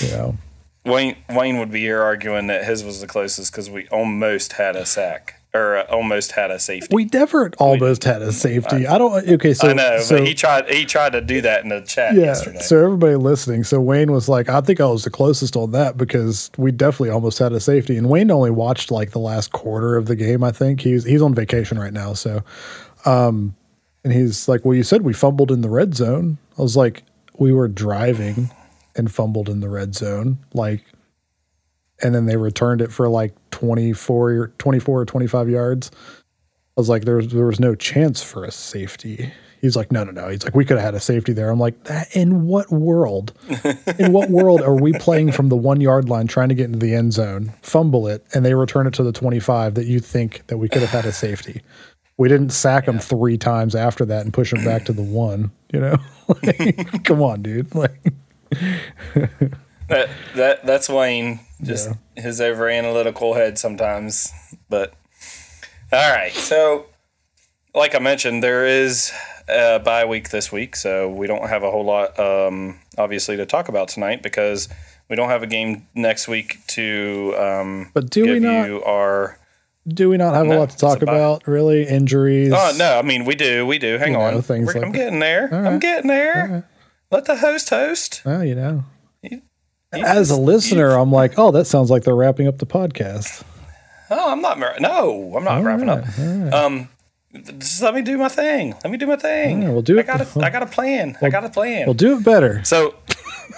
[0.00, 0.36] you know.
[0.84, 4.74] Wayne Wayne would be here arguing that his was the closest because we almost had
[4.74, 6.94] a sack or uh, almost had a safety.
[6.94, 8.86] We never almost had a safety.
[8.86, 9.28] I don't.
[9.28, 10.68] Okay, so I know, so, but he tried.
[10.68, 12.22] He tried to do that in the chat yeah.
[12.22, 12.60] yesterday.
[12.60, 15.96] So everybody listening, so Wayne was like, I think I was the closest on that
[15.96, 19.96] because we definitely almost had a safety, and Wayne only watched like the last quarter
[19.96, 20.42] of the game.
[20.42, 22.42] I think he's he's on vacation right now, so
[23.04, 23.54] um,
[24.04, 26.38] and he's like, well, you said we fumbled in the red zone.
[26.58, 27.04] I was like,
[27.38, 28.50] we were driving
[28.96, 30.84] and fumbled in the red zone, like.
[32.04, 35.92] And then they returned it for like 24, or 24 or 25 yards.
[36.76, 39.32] I was like, there was, there was no chance for a safety.
[39.62, 40.28] He's like, no, no, no.
[40.28, 41.48] He's like, we could have had a safety there.
[41.48, 43.32] I'm like, that, in what world?
[43.98, 46.80] in what world are we playing from the one yard line trying to get into
[46.80, 50.44] the end zone, fumble it, and they return it to the 25 that you think
[50.48, 51.62] that we could have had a safety?
[52.16, 55.52] We didn't sack him three times after that and push him back to the one.
[55.72, 55.96] You know,
[56.42, 57.72] like, come on, dude.
[57.72, 58.12] Like,
[59.88, 61.40] that that that's Wayne.
[61.62, 64.32] Just his over analytical head sometimes.
[64.68, 64.94] But
[65.92, 66.86] all right, so
[67.74, 69.12] like I mentioned, there is
[69.48, 73.46] a bye week this week, so we don't have a whole lot, um, obviously, to
[73.46, 74.68] talk about tonight because
[75.08, 79.38] we don't have a game next week to um, But do we not- you our
[79.86, 81.46] Do we not have No, a lot to talk about?
[81.46, 82.52] Really, injuries?
[82.54, 83.98] Oh no, I mean we do, we do.
[83.98, 84.98] Hang You know, on, things We're- like I'm that.
[84.98, 85.52] getting there.
[85.54, 86.68] I'm getting there.
[87.12, 87.16] Right.
[87.18, 88.22] Let the host host.
[88.24, 88.84] Well, you know,
[89.22, 89.42] You-
[89.92, 93.42] as a listener, I'm like, oh, that sounds like they're wrapping up the podcast.
[94.10, 94.58] Oh, I'm not.
[94.80, 96.04] No, I'm not wrapping up.
[96.54, 96.88] Um,
[97.58, 98.74] just let me do my thing.
[98.84, 99.60] Let me do my thing.
[99.60, 100.06] All right, well, do I it.
[100.06, 101.16] got a, I got a plan.
[101.22, 101.86] I got a plan.
[101.86, 102.62] We'll do it better.
[102.64, 102.94] So,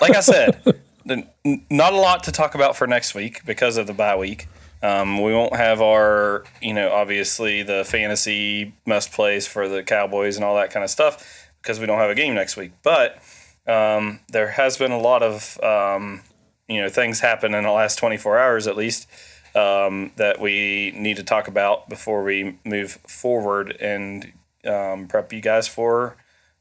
[0.00, 0.60] like I said,
[1.06, 4.16] the- n- not a lot to talk about for next week because of the bye
[4.16, 4.46] week.
[4.82, 10.36] Um, we won't have our, you know, obviously the fantasy must plays for the Cowboys
[10.36, 12.72] and all that kind of stuff because we don't have a game next week.
[12.82, 13.18] But
[13.66, 16.22] um, there has been a lot of, um,
[16.68, 19.08] you know, things happen in the last 24 hours at least
[19.54, 24.32] um, that we need to talk about before we move forward and
[24.66, 26.16] um, prep you guys for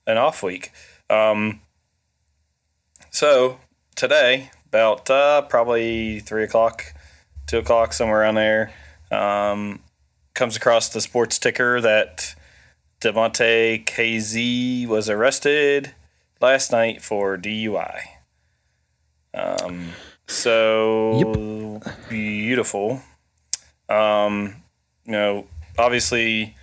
[0.06, 0.72] an off week.
[1.10, 1.62] Um,
[3.10, 3.60] so
[3.96, 6.94] today, about uh, probably three o'clock,
[7.48, 8.74] two o'clock, somewhere around there,
[9.12, 9.82] um,
[10.34, 12.36] comes across the sports ticker that
[13.02, 15.94] Damontae Kazee was arrested
[16.44, 18.02] last night for DUI.
[19.34, 19.92] Um,
[20.28, 21.80] so
[22.10, 23.02] beautiful.
[23.88, 24.58] Um,
[25.06, 25.48] you know,
[25.80, 26.58] obviously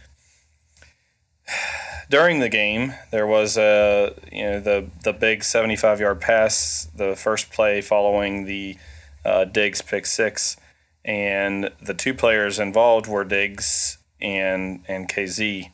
[2.10, 7.16] during the game, there was a you know the the big 75 yard pass, the
[7.16, 8.76] first play following the
[9.24, 10.58] uh, Diggs pick six,
[11.06, 15.70] and the two players involved were Diggs and and Kazee.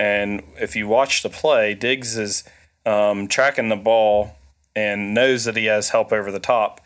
[0.00, 2.42] And if you watch the play, Diggs is
[2.90, 4.36] um, tracking the ball
[4.74, 6.80] and knows that he has help over the top,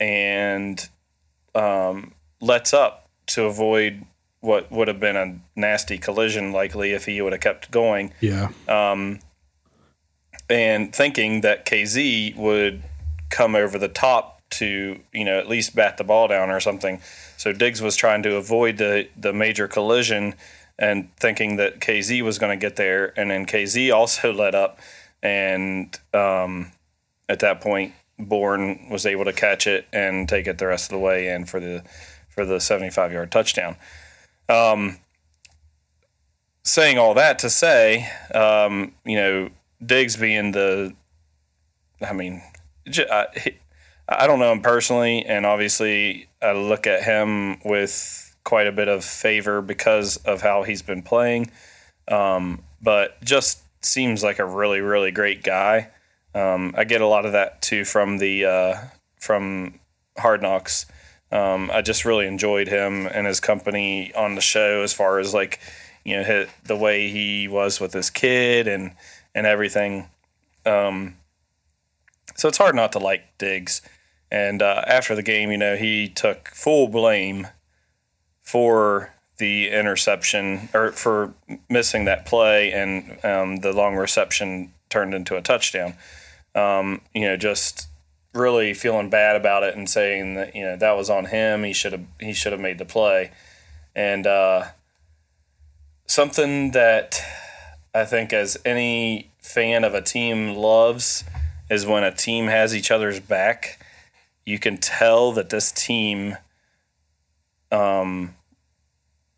[0.00, 0.88] and
[1.54, 4.04] um, lets up to avoid
[4.40, 8.50] what would have been a nasty collision, likely if he would have kept going Yeah.
[10.50, 12.82] and thinking that Kazee would
[13.30, 17.00] come over the top to you know at least bat the ball down or something.
[17.36, 20.34] So Diggs was trying to avoid the the major collision
[20.78, 24.78] and thinking that Kazee was going to get there, and then Kazee also let up,
[25.24, 26.70] and um,
[27.28, 30.98] at that point, Bourne was able to catch it and take it the rest of
[30.98, 31.82] the way in for the
[32.28, 33.76] for the 75 yard touchdown.
[34.48, 34.98] Um,
[36.62, 39.50] saying all that to say, um, you know,
[39.84, 40.94] Diggs being the,
[42.00, 42.42] I mean,
[42.86, 43.26] I,
[44.08, 48.88] I don't know him personally, and obviously I look at him with quite a bit
[48.88, 51.50] of favor because of how he's been playing,
[52.08, 55.90] um, but just seems like a really, really great guy.
[56.34, 58.74] Um, I get a lot of that too from the uh,
[59.20, 59.78] from
[60.18, 60.86] Hard Knocks.
[61.30, 65.34] Um, I just really enjoyed him and his company on the show as far as
[65.34, 65.60] like
[66.04, 68.92] you know the way he was with his kid and
[69.34, 70.08] and everything.
[70.66, 71.16] Um,
[72.36, 73.82] so it's hard not to like Diggs.
[74.30, 77.48] And uh, after the game, you know, he took full blame
[78.42, 81.34] for the interception or for
[81.68, 85.94] missing that play, and um, the long reception turned into a touchdown.
[86.54, 87.88] Um, you know, just
[88.32, 91.64] really feeling bad about it and saying that you know that was on him.
[91.64, 93.32] He should have he should have made the play,
[93.94, 94.66] and uh,
[96.06, 97.20] something that
[97.94, 101.24] I think as any fan of a team loves
[101.70, 103.80] is when a team has each other's back.
[104.44, 106.36] You can tell that this team,
[107.72, 108.34] um,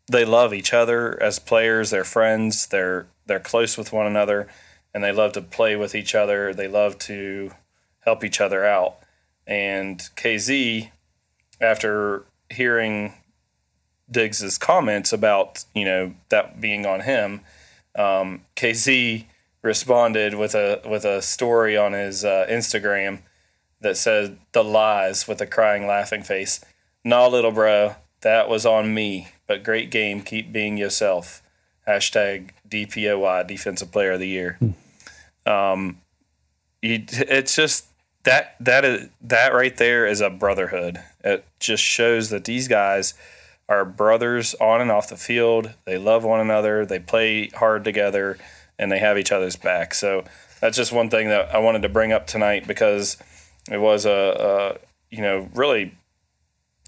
[0.09, 1.89] they love each other as players.
[1.89, 2.67] They're friends.
[2.67, 4.47] They're they're close with one another,
[4.93, 6.53] and they love to play with each other.
[6.53, 7.51] They love to
[8.01, 8.97] help each other out.
[9.45, 10.91] And Kazee,
[11.59, 13.13] after hearing
[14.09, 17.41] Diggs's comments about you know that being on him,
[17.95, 19.25] um, Kazee
[19.61, 23.19] responded with a with a story on his uh, Instagram
[23.81, 26.61] that said the lies with a crying laughing face.
[27.03, 29.27] Nah, little bro, that was on me.
[29.47, 30.21] But great game.
[30.21, 31.41] Keep being yourself.
[31.87, 34.59] Hashtag DPOY Defensive Player of the Year.
[35.45, 36.01] Um,
[36.81, 37.85] you, it's just
[38.23, 40.99] that that is that right there is a brotherhood.
[41.23, 43.13] It just shows that these guys
[43.69, 45.73] are brothers on and off the field.
[45.85, 46.85] They love one another.
[46.85, 48.37] They play hard together,
[48.77, 49.93] and they have each other's back.
[49.93, 50.25] So
[50.59, 53.17] that's just one thing that I wanted to bring up tonight because
[53.71, 55.95] it was a, a you know really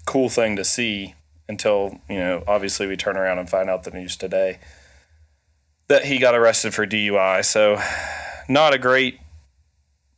[0.06, 1.14] cool thing to see
[1.50, 4.58] until you know obviously we turn around and find out the news today
[5.88, 7.44] that he got arrested for DUI.
[7.44, 7.82] So
[8.48, 9.18] not a great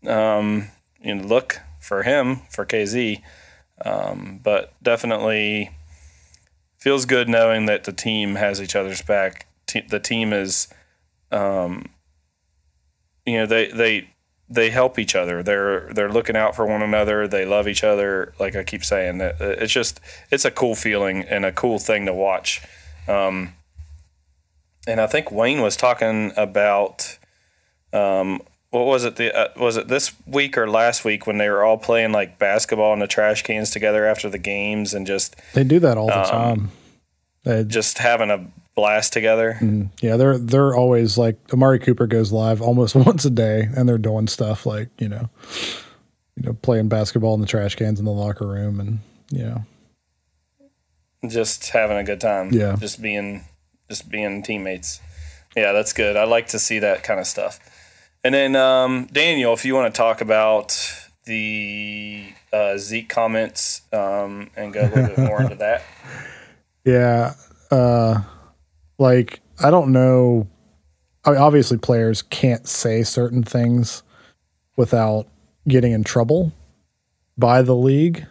[0.07, 0.69] um,
[1.03, 3.23] you know, look for him for Kazee,
[3.85, 5.71] um, but definitely
[6.79, 9.47] feels good knowing that the team has each other's back.
[9.89, 10.69] The team is,
[11.31, 11.87] um,
[13.25, 14.11] you know, they they
[14.53, 15.43] they help each other.
[15.43, 17.27] They're they're looking out for one another.
[17.27, 18.35] They love each other.
[18.39, 22.07] Like I keep saying, that it's just it's a cool feeling and a cool thing
[22.07, 22.63] to watch.
[23.09, 23.55] Um,
[24.87, 27.19] and I think Wayne was talking about
[27.93, 29.17] um, what was it?
[29.17, 32.39] The uh, was it this week or last week when they were all playing like
[32.39, 36.09] basketball in the trash cans together after the games and just they do that all
[36.09, 36.71] the um, time.
[37.45, 39.59] They, just having a blast together.
[39.61, 43.89] Mm, yeah, they're they're always like Amari Cooper goes live almost once a day, and
[43.89, 45.29] they're doing stuff like you know,
[46.37, 48.99] you know, playing basketball in the trash cans in the locker room, and
[49.31, 49.65] you know,
[51.29, 52.53] just having a good time.
[52.53, 53.45] Yeah, just being
[53.89, 55.01] just being teammates.
[55.57, 56.17] Yeah, that's good.
[56.17, 57.61] I like to see that kind of stuff.
[58.25, 60.79] And then um, Daniel, if you want to talk about
[61.25, 65.83] the uh, Zeke comments um, and go a little bit more into that.
[66.85, 67.35] Yeah,
[67.71, 68.23] uh,
[69.03, 70.49] like I don't know.
[71.25, 74.03] I mean, obviously, players can't say certain things
[74.77, 75.29] without
[75.69, 76.53] getting in trouble
[77.37, 78.27] by the league.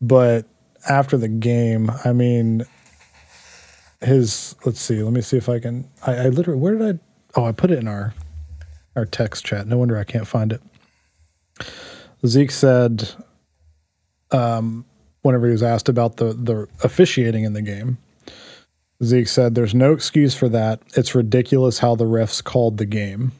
[0.00, 0.46] But
[0.88, 2.64] after the game, I mean,
[4.00, 5.88] his let's see, let me see if I can.
[6.06, 7.40] I, I literally where did I?
[7.40, 8.14] Oh, I put it in our
[8.96, 9.66] our text chat.
[9.66, 10.62] No wonder I can't find it.
[12.26, 13.08] Zeke said,
[14.30, 14.84] um,
[15.22, 17.98] whenever he was asked about the the officiating in the game,
[19.02, 20.82] Zeke said, There's no excuse for that.
[20.96, 23.32] It's ridiculous how the refs called the game.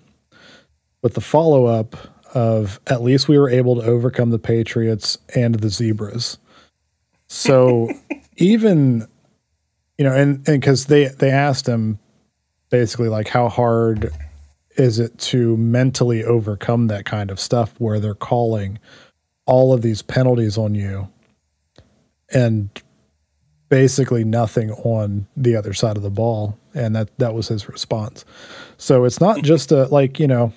[1.03, 1.97] With the follow up
[2.35, 6.39] of at least we were able to overcome the Patriots and the Zebras.
[7.27, 7.91] So
[8.37, 9.07] even,
[9.99, 11.99] you know, and because they, they asked him
[12.71, 14.13] basically like, how hard
[14.77, 18.79] is it to mentally overcome that kind of stuff where they're calling
[19.47, 21.09] all of these penalties on you
[22.33, 22.71] and
[23.71, 28.27] basically nothing on the other side of the ball and that that was his response.
[28.77, 30.53] So it's not just a like you know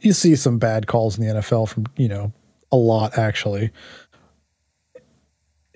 [0.00, 2.32] you see some bad calls in the NFL from you know
[2.70, 3.70] a lot actually.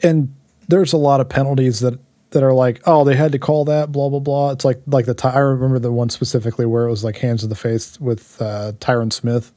[0.02, 0.34] And
[0.68, 1.98] there's a lot of penalties that
[2.30, 4.50] that are like oh they had to call that blah blah blah.
[4.50, 7.46] It's like like the I remember the one specifically where it was like hands to
[7.46, 9.52] the face with uh, Tyron Smith.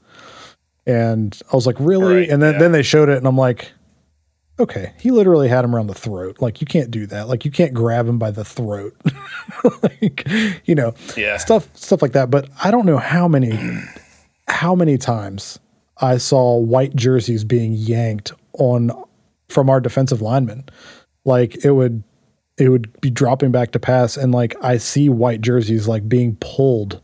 [0.86, 2.18] And I was like really?
[2.18, 2.60] Right, and then yeah.
[2.60, 3.72] then they showed it and I'm like
[4.60, 6.38] okay, he literally had him around the throat.
[6.40, 7.28] Like you can't do that.
[7.28, 8.96] Like you can't grab him by the throat.
[9.84, 10.28] like
[10.66, 11.38] you know, yeah.
[11.38, 12.30] stuff stuff like that.
[12.30, 13.58] But I don't know how many
[14.48, 15.60] how many times
[15.98, 18.92] I saw white jerseys being yanked on
[19.50, 20.66] from our defensive linemen.
[21.24, 22.04] Like it would
[22.58, 26.38] it would be dropping back to pass and like I see white jerseys like being
[26.40, 27.02] pulled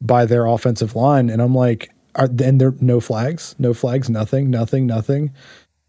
[0.00, 4.50] by their offensive line and I'm like are and there no flags, no flags, nothing,
[4.50, 5.32] nothing, nothing.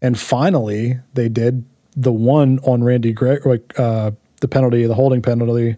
[0.02, 1.64] And finally, they did
[1.96, 5.76] the one on Randy Greg, like uh, the penalty, the holding penalty,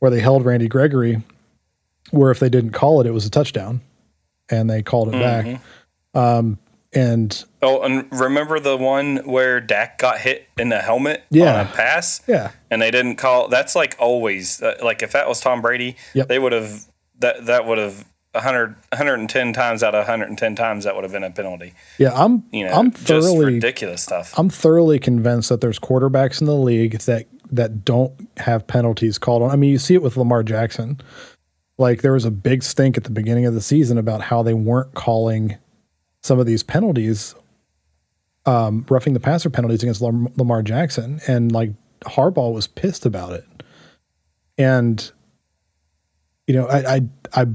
[0.00, 1.22] where they held Randy Gregory,
[2.10, 3.80] where if they didn't call it, it was a touchdown,
[4.48, 5.52] and they called it mm-hmm.
[5.52, 5.60] back.
[6.14, 6.58] Um,
[6.94, 11.60] and oh, and remember the one where Dak got hit in the helmet yeah.
[11.60, 12.20] on a pass?
[12.26, 13.48] Yeah, and they didn't call.
[13.48, 14.60] That's like always.
[14.60, 16.28] Uh, like if that was Tom Brady, yep.
[16.28, 16.84] they would have
[17.20, 21.24] that that would have 100, 110 times out of 110 times that would have been
[21.24, 21.74] a penalty.
[21.98, 24.32] Yeah, I'm you know, I'm thoroughly ridiculous stuff.
[24.38, 29.42] I'm thoroughly convinced that there's quarterbacks in the league that that don't have penalties called
[29.42, 29.50] on.
[29.50, 31.00] I mean, you see it with Lamar Jackson.
[31.76, 34.54] Like there was a big stink at the beginning of the season about how they
[34.54, 35.58] weren't calling
[36.22, 37.34] some of these penalties
[38.46, 43.44] um, roughing the passer penalties against Lamar Jackson and like Harbaugh was pissed about it.
[44.58, 45.10] And
[46.46, 47.00] you know, I I
[47.34, 47.46] I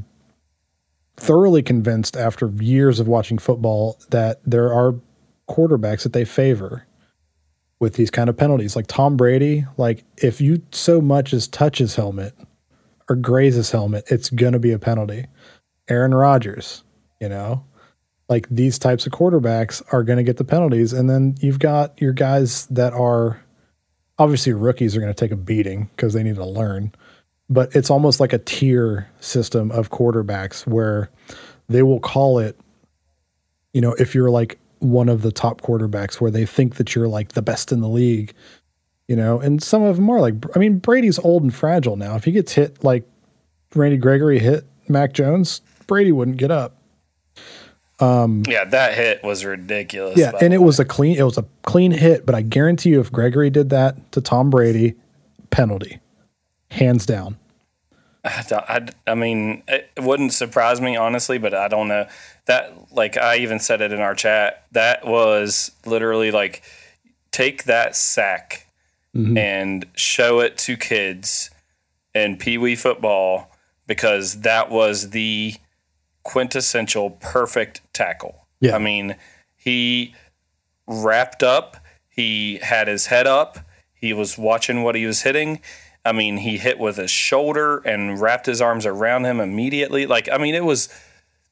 [1.17, 4.95] thoroughly convinced after years of watching football that there are
[5.49, 6.85] quarterbacks that they favor
[7.79, 8.75] with these kind of penalties.
[8.75, 12.33] Like Tom Brady, like if you so much as touch his helmet
[13.09, 15.25] or graze his helmet, it's going to be a penalty.
[15.89, 16.83] Aaron Rodgers,
[17.19, 17.63] you know,
[18.29, 20.93] like these types of quarterbacks are going to get the penalties.
[20.93, 23.41] And then you've got your guys that are
[24.19, 26.93] obviously rookies are going to take a beating because they need to learn
[27.49, 31.09] but it's almost like a tier system of quarterbacks where
[31.69, 32.59] they will call it,
[33.73, 37.07] you know, if you're like one of the top quarterbacks where they think that you're
[37.07, 38.33] like the best in the league,
[39.07, 42.15] you know, and some of them are like, I mean, Brady's old and fragile now.
[42.15, 43.07] If he gets hit like
[43.75, 46.75] Randy Gregory hit Mac Jones, Brady wouldn't get up.
[47.99, 50.19] Um, yeah, that hit was ridiculous.
[50.19, 52.25] Yeah, and it was a clean, it was a clean hit.
[52.25, 54.93] But I guarantee you, if Gregory did that to Tom Brady,
[55.49, 55.99] penalty
[56.71, 57.37] hands down.
[58.23, 62.07] I, I, I, mean, it wouldn't surprise me honestly, but I don't know
[62.45, 62.73] that.
[62.91, 64.65] Like I even said it in our chat.
[64.71, 66.61] That was literally like
[67.31, 68.67] take that sack
[69.15, 69.37] mm-hmm.
[69.37, 71.51] and show it to kids
[72.13, 73.51] in Pee Wee football
[73.85, 75.55] because that was the
[76.23, 78.47] quintessential perfect tackle.
[78.59, 78.75] Yeah.
[78.75, 79.15] I mean,
[79.55, 80.13] he
[80.87, 81.77] wrapped up,
[82.09, 83.59] he had his head up,
[83.93, 85.61] he was watching what he was hitting.
[86.07, 90.05] I mean, he hit with his shoulder and wrapped his arms around him immediately.
[90.05, 90.87] Like, I mean, it was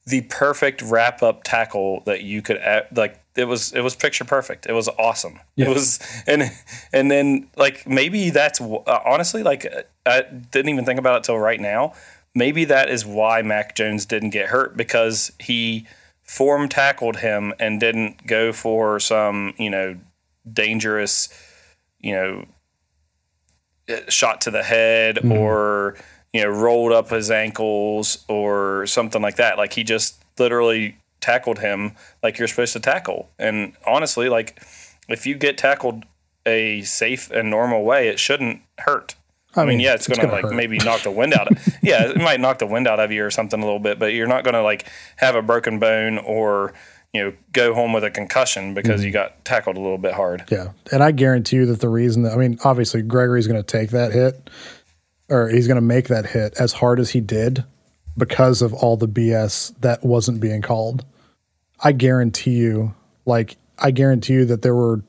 [0.06, 2.58] the perfect wrap up tackle that you could
[2.94, 3.22] like.
[3.34, 4.64] It was it was picture perfect.
[4.66, 5.40] It was awesome.
[5.56, 5.66] Yeah.
[5.66, 6.50] It was and
[6.92, 9.66] and then like maybe that's uh, honestly like
[10.06, 11.92] I didn't even think about it till right now.
[12.34, 15.86] Maybe that is why Mac Jones didn't get hurt because he
[16.22, 19.98] form tackled him and didn't go for some you know
[20.50, 21.28] dangerous
[21.98, 22.46] you know
[24.08, 25.32] shot to the head mm-hmm.
[25.32, 25.96] or
[26.32, 31.58] you know rolled up his ankles or something like that like he just literally tackled
[31.60, 34.62] him like you're supposed to tackle and honestly like
[35.08, 36.04] if you get tackled
[36.44, 39.16] a safe and normal way it shouldn't hurt
[39.58, 40.54] I, mean, yeah, it's, gonna, like hurt.
[40.54, 41.50] maybe knock the wind out.
[41.50, 43.98] of Yeah, it might knock the wind out of you or something a little bit,
[43.98, 46.74] but you're not gonna like have a broken bone or
[47.12, 49.06] you know go home with a concussion because Mm-hmm.
[49.06, 50.44] you got tackled a little bit hard.
[50.50, 50.72] Yeah.
[50.92, 53.90] And I guarantee you that the reason that, I mean, obviously Gregory's going to take
[53.90, 54.50] that hit
[55.28, 57.64] or he's going to make that hit as hard as he did
[58.16, 61.04] because of all the BS that wasn't being called.
[61.80, 62.94] I guarantee you,
[63.24, 65.02] like, I guarantee you that there were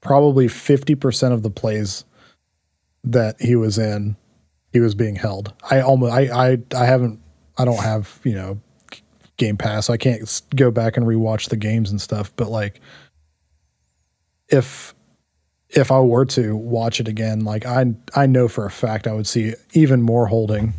[0.00, 2.04] probably 50% of the plays
[3.04, 4.16] that he was in,
[4.72, 5.54] he was being held.
[5.70, 7.20] I almost, I, I, I haven't,
[7.56, 8.60] I don't have, you know,
[9.36, 9.86] Game Pass.
[9.86, 12.80] so I can't go back and rewatch the games and stuff, but like,
[14.48, 14.94] if
[15.70, 19.12] if I were to watch it again, like I I know for a fact I
[19.12, 20.74] would see even more holding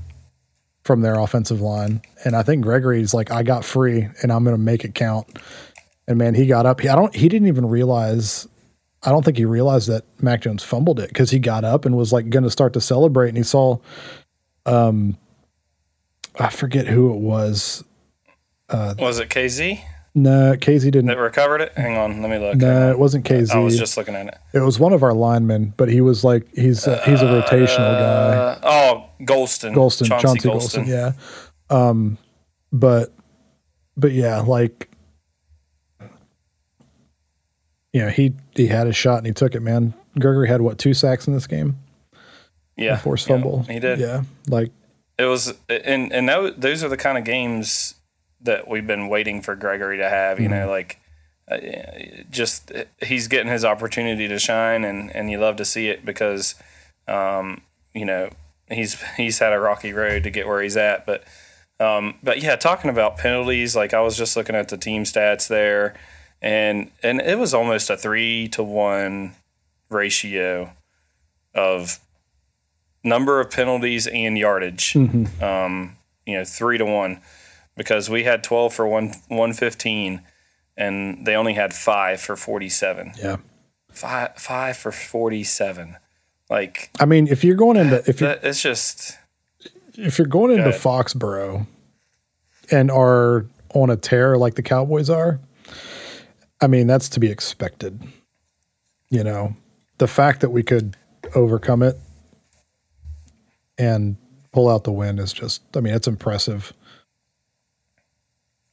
[0.83, 2.01] from their offensive line.
[2.23, 5.27] And I think Gregory's like, I got free and I'm gonna make it count.
[6.07, 6.79] And man, he got up.
[6.79, 8.47] He, I don't he didn't even realize
[9.03, 11.95] I don't think he realized that Mac Jones fumbled it because he got up and
[11.95, 13.77] was like gonna start to celebrate and he saw
[14.65, 15.17] um
[16.39, 17.83] I forget who it was.
[18.71, 19.81] Was it Kazee
[20.15, 21.73] No, Kazee didn't that recovered it?
[21.77, 22.55] Hang on, let me look.
[22.57, 23.51] no, it wasn't Kazee.
[23.55, 24.37] I was just looking at it.
[24.53, 27.77] It was one of our linemen, but he was like he's a, he's a rotational
[27.77, 28.35] guy.
[28.35, 29.73] Uh, oh, Golston.
[29.73, 30.87] Golston, Chauncey, Chauncey Golston.
[30.87, 31.11] yeah.
[31.69, 32.17] Um,
[32.71, 33.13] but
[33.95, 34.89] but yeah, like
[37.93, 39.93] you know, he he had his shot and he took it, man.
[40.19, 41.77] Gregory had what two sacks in this game?
[42.75, 42.97] Yeah.
[42.97, 43.63] Forced yeah, fumble.
[43.63, 43.99] he did.
[43.99, 44.71] Yeah, like
[45.17, 47.95] It was, and and tho- those are the kind of games
[48.41, 50.39] that we've been waiting for Gregory to have.
[50.39, 50.99] You know, like
[51.49, 51.57] uh,
[52.29, 52.71] just
[53.01, 56.55] he's getting his opportunity to shine, and and you love to see it because,
[57.07, 57.61] um,
[57.93, 58.29] you know,
[58.69, 61.23] he's he's had a rocky road to get where he's at, but.
[61.79, 65.47] Um, but yeah, talking about penalties, like I was just looking at the team stats
[65.47, 65.93] there,
[66.41, 69.35] and and it was almost a three to one
[69.87, 70.71] ratio
[71.53, 71.99] of
[73.03, 74.93] number of penalties and yardage.
[75.39, 77.21] Um, you know, three to one
[77.77, 80.21] because we had twelve for one one fifteen,
[80.75, 83.13] and they only had five for forty seven.
[83.17, 83.37] yeah.
[83.91, 85.97] Five five for forty seven.
[86.49, 89.17] Like I mean, if you're going into if you that, it's just
[89.93, 90.69] if you're going into.
[90.69, 91.65] Foxborough
[92.71, 95.39] and are on a tear like the Cowboys are,
[96.61, 98.01] I mean, that's to be expected.
[99.09, 99.55] You know,
[99.97, 100.95] the fact that we could
[101.35, 101.97] overcome it
[103.77, 104.17] and
[104.51, 106.73] pull out the win is just, I mean, it's impressive.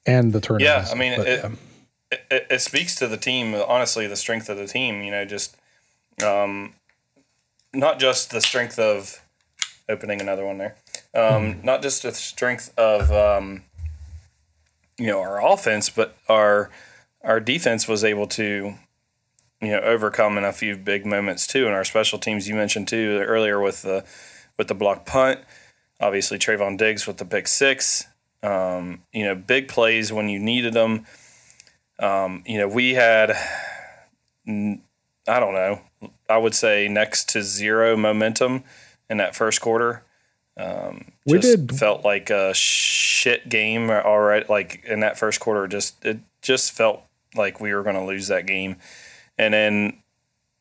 [0.07, 0.61] And the turnout.
[0.63, 1.51] Yeah, I mean, but, it- yeah.
[2.11, 3.55] it, it, it speaks to the team.
[3.55, 5.03] Honestly, the strength of the team.
[5.03, 5.57] You know, just
[6.25, 6.75] um,
[7.73, 9.21] not just the strength of
[9.89, 10.77] opening another one there.
[11.15, 13.63] Um, Not just the strength of um,
[14.99, 16.71] you know our offense, but our
[17.23, 18.75] our defense was able to
[19.63, 21.67] you know overcome in a few big moments too.
[21.67, 24.05] And our special teams, you mentioned too earlier with the
[24.59, 25.41] with the block punt.
[26.01, 28.07] Obviously, Trevon Diggs with the pick six.
[28.45, 31.07] Um, you know, big plays when you needed them.
[31.99, 33.31] Um, you know, we had,
[34.47, 35.81] I don't know,
[36.29, 38.65] I would say next to zero momentum
[39.09, 40.03] in that first quarter.
[40.57, 43.91] Um, We did- felt like a shit game.
[43.91, 47.03] All right, like in that first quarter, just it just felt
[47.35, 48.77] like we were going to lose that game,
[49.39, 50.03] and then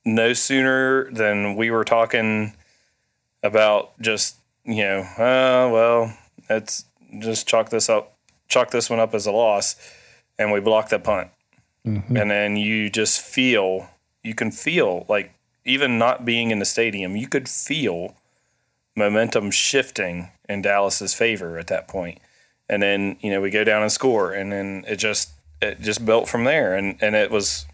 [0.06, 2.56] no sooner than we were talking
[3.44, 6.18] about just you know, uh, well,
[6.50, 6.86] let's
[7.20, 8.14] just chalk this up,
[8.48, 9.76] chalk this one up as a loss,
[10.38, 11.30] and we block the punt,
[11.86, 12.16] Mm-hmm.
[12.16, 13.90] and then you just feel,
[14.24, 15.34] you can feel like
[15.66, 18.16] even not being in the stadium, you could feel
[18.96, 22.20] momentum shifting in Dallas's favor at that point,
[22.70, 26.06] and then you know we go down and score, and then it just it just
[26.06, 27.66] built from there, and and it was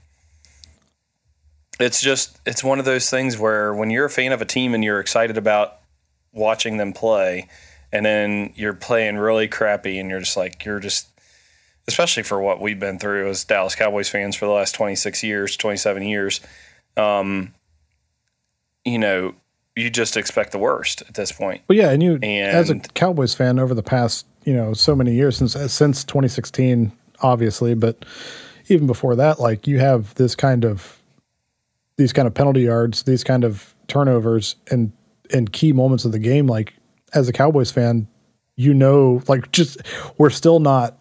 [1.80, 4.74] it's just it's one of those things where when you're a fan of a team
[4.74, 5.78] and you're excited about
[6.34, 7.48] watching them play
[7.92, 11.08] and then you're playing really crappy, and you're just like you're just,
[11.88, 15.58] especially for what we've been through as Dallas Cowboys fans for the last 26 years,
[15.58, 16.42] 27 years.
[16.98, 17.54] Um,
[18.86, 19.36] you know,
[19.76, 21.62] you just expect the worst at this point.
[21.68, 24.96] Well, yeah, and you and, as a Cowboys fan over the past you know so
[24.96, 28.06] many years since since 2016, obviously, but
[28.68, 31.02] even before that, like you have this kind of
[31.98, 34.92] these kind of penalty yards, these kind of turnovers, and
[35.32, 36.48] and key moments of the game.
[36.48, 36.74] Like
[37.14, 38.08] as a Cowboys fan,
[38.56, 39.78] you know, like just
[40.18, 40.98] we're still not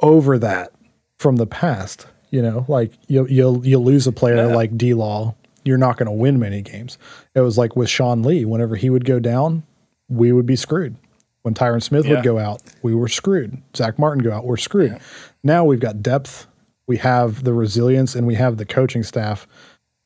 [0.00, 0.72] over that
[1.18, 2.06] from the past.
[2.30, 4.54] You know, like you you'll you'll lose a player Yeah.
[4.54, 6.98] like D Law, you're not going to win many games.
[7.34, 8.44] It was like with Sean Lee.
[8.44, 9.62] Whenever he would go down,
[10.08, 10.96] we would be screwed.
[11.42, 12.14] When Tyron Smith Yeah.
[12.16, 13.58] would go out, we were screwed.
[13.76, 14.98] Zack Martin go out, we're screwed.
[15.44, 16.46] Now we've got depth,
[16.86, 19.46] we have the resilience, and we have the coaching staff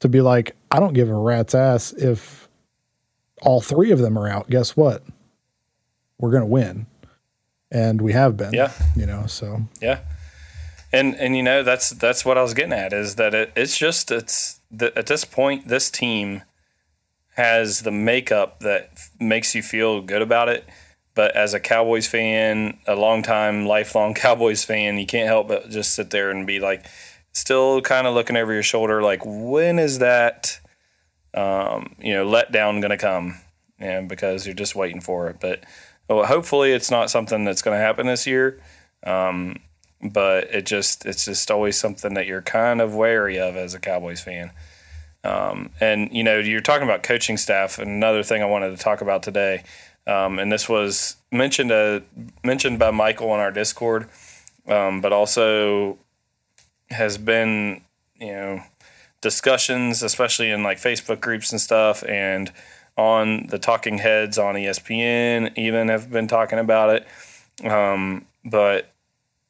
[0.00, 2.48] to be like, I don't give a rat's ass if
[3.40, 4.50] all three of them are out.
[4.50, 5.02] Guess what?
[6.18, 6.86] We're going to win,
[7.70, 8.52] and we have been.
[8.52, 8.72] Yeah.
[8.96, 9.26] you know.
[9.26, 10.00] So Yeah,
[10.92, 13.78] and and you know that's that's what I was getting at is that it, it's
[13.78, 16.42] just it's the, at this point this team
[17.38, 20.68] has the makeup that f- makes you feel good about it.
[21.14, 25.70] But as a Cowboys fan, a long time, lifelong Cowboys fan, you can't help but
[25.70, 26.84] just sit there and be like,
[27.32, 30.60] still kind of looking over your shoulder, like, when is that,
[31.34, 33.40] um, you know, letdown going to come?
[33.78, 35.36] And because you're just waiting for it.
[35.40, 35.62] But
[36.08, 38.60] well, hopefully, it's not something that's going to happen this year
[40.02, 43.80] but it just it's just always something that you're kind of wary of as a
[43.80, 44.52] Cowboys fan.
[45.24, 47.78] Um, and you know, you're talking about coaching staff.
[47.78, 49.64] Another thing I wanted to talk about today,
[50.06, 52.00] um, and this was mentioned uh,
[52.44, 54.08] mentioned by Michael on our Discord,
[54.68, 55.98] um, but also
[56.90, 57.82] has been
[58.18, 58.62] you know
[59.20, 62.52] discussions, especially in like Facebook groups and stuff, and
[62.98, 67.66] on the talking heads on ESPN, even have been talking about it.
[67.70, 68.90] Um, but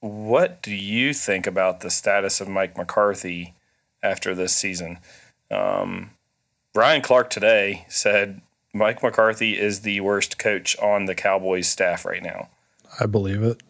[0.00, 3.54] what do you think about the status of Mike McCarthy
[4.02, 4.98] after this season?
[5.50, 6.10] Um,
[6.74, 8.42] Ryan Clark today said
[8.74, 12.50] Mike McCarthy is the worst coach on the Cowboys staff right now.
[13.00, 13.62] I believe it.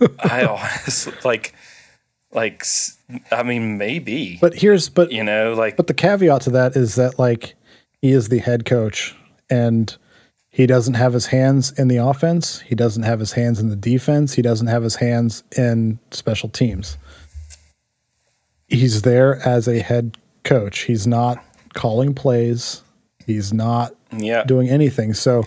[0.18, 1.54] I honestly like,
[2.32, 2.64] like,
[3.30, 6.94] I mean, maybe, But here's but you know, like, But the caveat to that is
[6.94, 7.54] that like
[8.00, 9.14] he is the head coach
[9.50, 9.96] and
[10.50, 13.76] he doesn't have his hands in the offense, he doesn't have his hands in the
[13.76, 16.98] defense, he doesn't have his hands in special teams.
[18.66, 20.80] He's there as a head coach.
[20.80, 21.42] He's not
[21.74, 22.82] calling plays.
[23.24, 24.44] He's not yeah.
[24.44, 25.14] doing anything.
[25.14, 25.44] So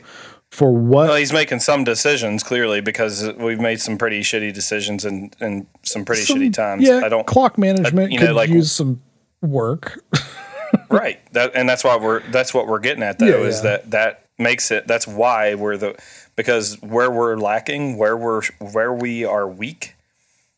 [0.50, 5.06] for what Well, he's making some decisions clearly because we've made some pretty shitty decisions
[5.06, 6.84] and and some pretty some- shitty times.
[6.88, 9.02] Yeah, I don't clock management you know, like- use some
[9.42, 10.04] work.
[10.92, 13.62] right that and that's why we're that's what we're getting at though Yeah, is yeah.
[13.78, 15.96] that that makes it that's why we're the
[16.36, 19.96] because where we're lacking where we're where we are weak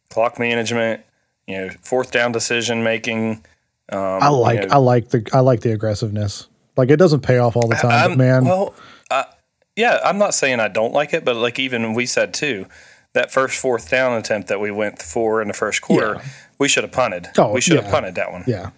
[0.10, 1.02] clock management
[1.48, 3.44] you know fourth down decision making
[3.90, 6.48] I like you know- I like the I like the aggressiveness.
[6.78, 8.74] Like it doesn't pay off all the time, but man, well
[9.12, 9.26] uh,
[9.76, 12.66] yeah i'm not saying i don't like it but like even we said too
[13.14, 16.26] that first fourth down attempt that we went for in the first quarter Yeah.
[16.58, 18.72] we should have punted Oh, we should have punted that one yeah.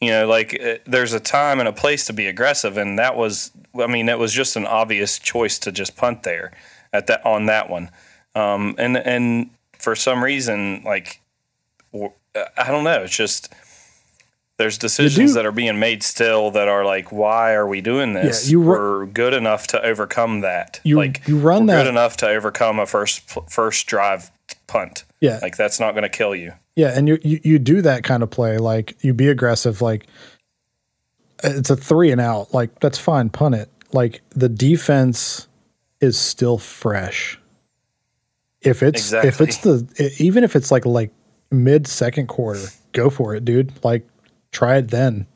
[0.00, 3.16] You know, like uh, there's a time and a place to be aggressive, and that
[3.16, 6.52] was, I mean, it was just an obvious choice to just punt there
[6.92, 7.90] at that on that one.
[8.36, 11.20] Um, and and for some reason, like
[11.94, 13.52] I don't know, it's just
[14.58, 18.48] there's decisions that are being made still that are like, why are we doing this?
[18.50, 20.80] you ru- we're good enough to overcome that.
[20.84, 23.20] You- like you run we're that- good enough to overcome a first
[23.50, 24.30] first drive
[24.68, 25.04] punt.
[25.20, 25.38] Yeah.
[25.42, 26.52] like that's not going to kill you.
[26.76, 30.06] Yeah, and you, you you do that kind of play, like you be aggressive, like
[31.42, 33.68] it's a three and out, like that's fine, punt it.
[33.92, 35.48] Like the defense
[36.00, 37.38] is still fresh.
[38.60, 41.10] If it's if it's the even if it's like like
[41.50, 43.72] mid second quarter, go for it, dude.
[43.84, 44.06] Like
[44.52, 45.26] try it then,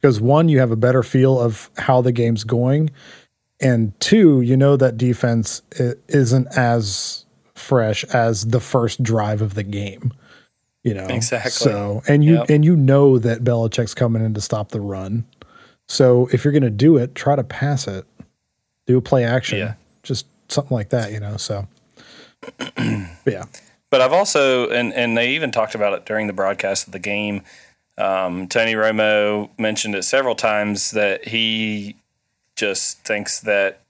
[0.00, 2.90] because one, you have a better feel of how the game's going,
[3.60, 5.62] and two, you know that defense
[6.08, 7.24] isn't as
[7.62, 10.12] fresh as the first drive of the game
[10.82, 11.50] you know Exactly.
[11.50, 12.50] so and you Yep.
[12.50, 15.24] and you know that Belichick's coming in to stop the run
[15.88, 18.04] so if you're going to do it try to pass it
[18.86, 19.74] do a play action Yeah.
[20.02, 21.66] just something like that you know so
[22.58, 22.72] But
[23.26, 23.44] yeah
[23.90, 26.98] But I've also, and, and they even talked about it during the broadcast of the
[26.98, 27.42] game.
[27.98, 31.96] Um, Tony Romo mentioned it several times that he
[32.56, 33.80] just thinks that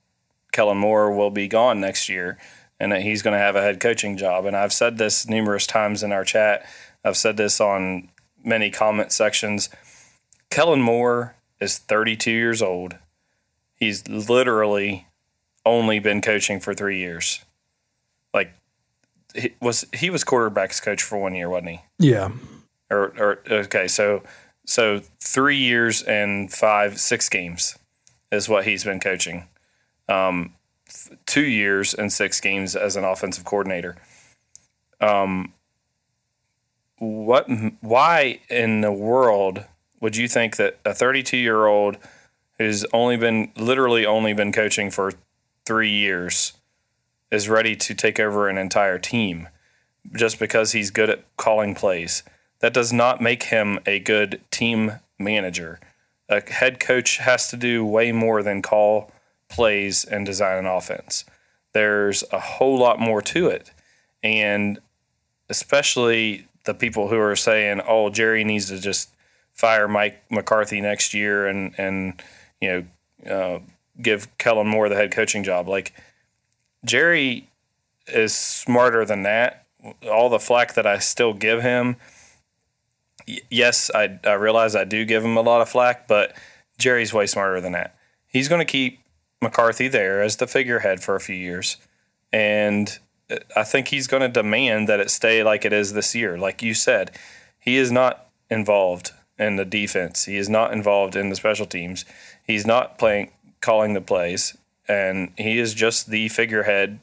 [0.50, 2.36] Kellen Moore will be gone next year
[2.82, 4.44] and that he's going to have a head coaching job.
[4.44, 6.66] And I've said this numerous times in our chat.
[7.04, 8.08] I've said this on
[8.42, 9.68] many comment sections.
[10.50, 12.96] Kellen Moore is 32 years old.
[13.76, 15.06] He's literally
[15.64, 17.44] only been coaching for three years.
[18.34, 18.52] Like
[19.32, 21.80] he was he was quarterbacks coach for one year, wasn't he?
[22.00, 22.30] Yeah.
[22.90, 24.24] Or or okay, so
[24.66, 27.78] so three years and five six games
[28.32, 29.46] is what he's been coaching.
[30.08, 30.54] Um,
[31.26, 33.96] two years and six games as an offensive coordinator.
[35.00, 35.54] Um,
[36.98, 37.48] what?
[37.80, 39.64] Why in the world
[40.00, 41.96] would you think that a 32 year old
[42.58, 45.12] who's only been literally only been coaching for
[45.64, 46.52] three years
[47.30, 49.48] is ready to take over an entire team
[50.14, 52.22] just because he's good at calling plays?
[52.60, 55.80] That does not make him a good team manager.
[56.28, 59.10] A head coach has to do way more than call
[59.52, 61.24] plays and design an offense.
[61.74, 63.70] There's a whole lot more to it.
[64.22, 64.78] And
[65.48, 69.10] especially the people who are saying, "Oh, Jerry needs to just
[69.52, 72.22] fire Mike McCarthy next year and and
[72.60, 72.86] you
[73.26, 73.60] know uh,
[74.00, 75.92] give Kellen Moore the head coaching job." Like
[76.84, 77.48] Jerry
[78.06, 79.66] is smarter than that.
[80.10, 81.96] All the flack that I still give him,
[83.50, 86.34] yes, I I realize I do give him a lot of flack, but
[86.78, 87.96] Jerry's way smarter than that.
[88.26, 89.01] He's going to keep
[89.42, 91.76] McCarthy there as the figurehead for a few years,
[92.32, 92.98] and
[93.56, 96.38] I think he's going to demand that it stay like it is this year.
[96.38, 97.10] Like you said,
[97.58, 100.24] he is not involved in the defense.
[100.24, 102.04] He is not involved in the special teams.
[102.46, 103.30] He's not playing
[103.60, 104.56] calling the plays,
[104.88, 107.00] and he is just the figurehead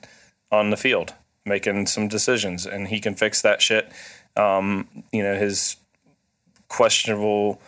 [0.51, 1.13] on the field
[1.45, 3.91] making some decisions, and he can fix that shit.
[4.35, 5.77] Um, you know his
[6.67, 7.59] questionable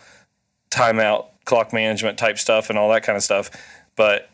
[0.70, 3.50] timeout, clock management type stuff, and all that kind of stuff,
[3.96, 4.28] but.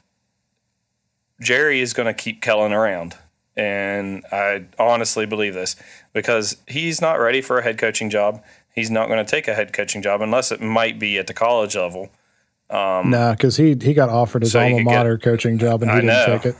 [1.40, 3.16] Jerry is going to keep Kellen around
[3.58, 5.74] and I honestly believe this
[6.12, 8.42] because he's not ready for a head coaching job.
[8.72, 11.34] He's not going to take a head coaching job unless it might be at the
[11.34, 12.10] college level.
[12.70, 15.90] Um, nah, because he he got offered his so alma mater get, coaching job and
[15.90, 16.38] he I didn't know.
[16.38, 16.56] take it.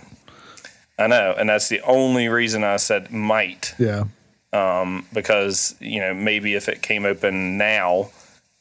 [0.99, 3.75] I know, and that's the only reason I said might.
[3.79, 4.05] Yeah.
[4.53, 8.11] Um, because you know maybe if it came open now,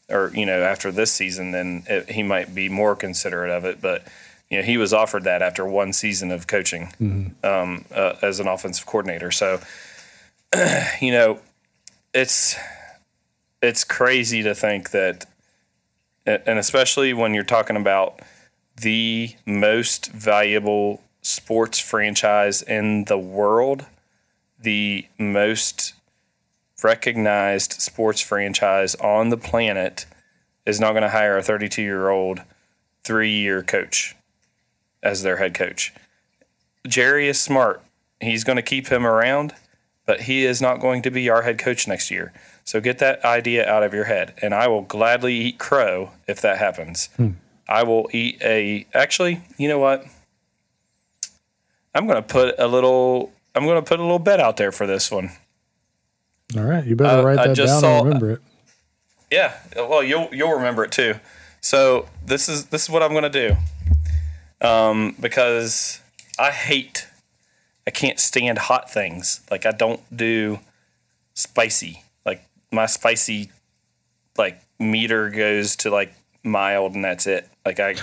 [0.09, 3.81] or you know after this season, then it, he might be more considerate of it.
[3.81, 4.05] But
[4.49, 7.45] you know, he was offered that after one season of coaching mm-hmm.
[7.45, 9.31] um, uh, as an offensive coordinator.
[9.31, 9.59] So,
[11.01, 11.39] you know,
[12.13, 12.55] it's
[13.61, 15.25] it's crazy to think that,
[16.25, 18.19] and especially when you're talking about
[18.81, 23.85] the most valuable sports franchise in the world,
[24.59, 25.93] the most
[26.83, 30.05] recognized sports franchise on the planet
[30.65, 32.41] is not going to hire a 32 year old
[33.03, 34.16] three year coach
[35.03, 35.93] as their head coach.
[36.87, 37.81] Jerry is smart.
[38.19, 39.53] He's going to keep him around,
[40.05, 42.33] but he is not going to be our head coach next year.
[42.63, 44.33] So get that idea out of your head.
[44.41, 47.09] And I will gladly eat crow if that happens.
[47.17, 47.31] Hmm.
[47.69, 48.87] I will eat a.
[48.93, 50.05] Actually, you know what?
[51.93, 53.33] I'm going to put a little.
[53.53, 55.31] I'm going to put a little bet out there for this one.
[56.55, 58.41] All right, you better uh, write that down saw, and remember it.
[59.29, 61.15] Yeah, well, you'll you'll remember it too.
[61.59, 63.57] So this is this is what I'm going to do
[64.61, 66.01] um, because
[66.39, 67.07] I hate,
[67.85, 69.41] I can't stand hot things.
[69.49, 70.59] Like I don't do
[71.33, 72.03] spicy.
[72.25, 73.51] Like my spicy,
[74.37, 77.49] like meter goes to like mild, and that's it.
[77.65, 77.95] Like I.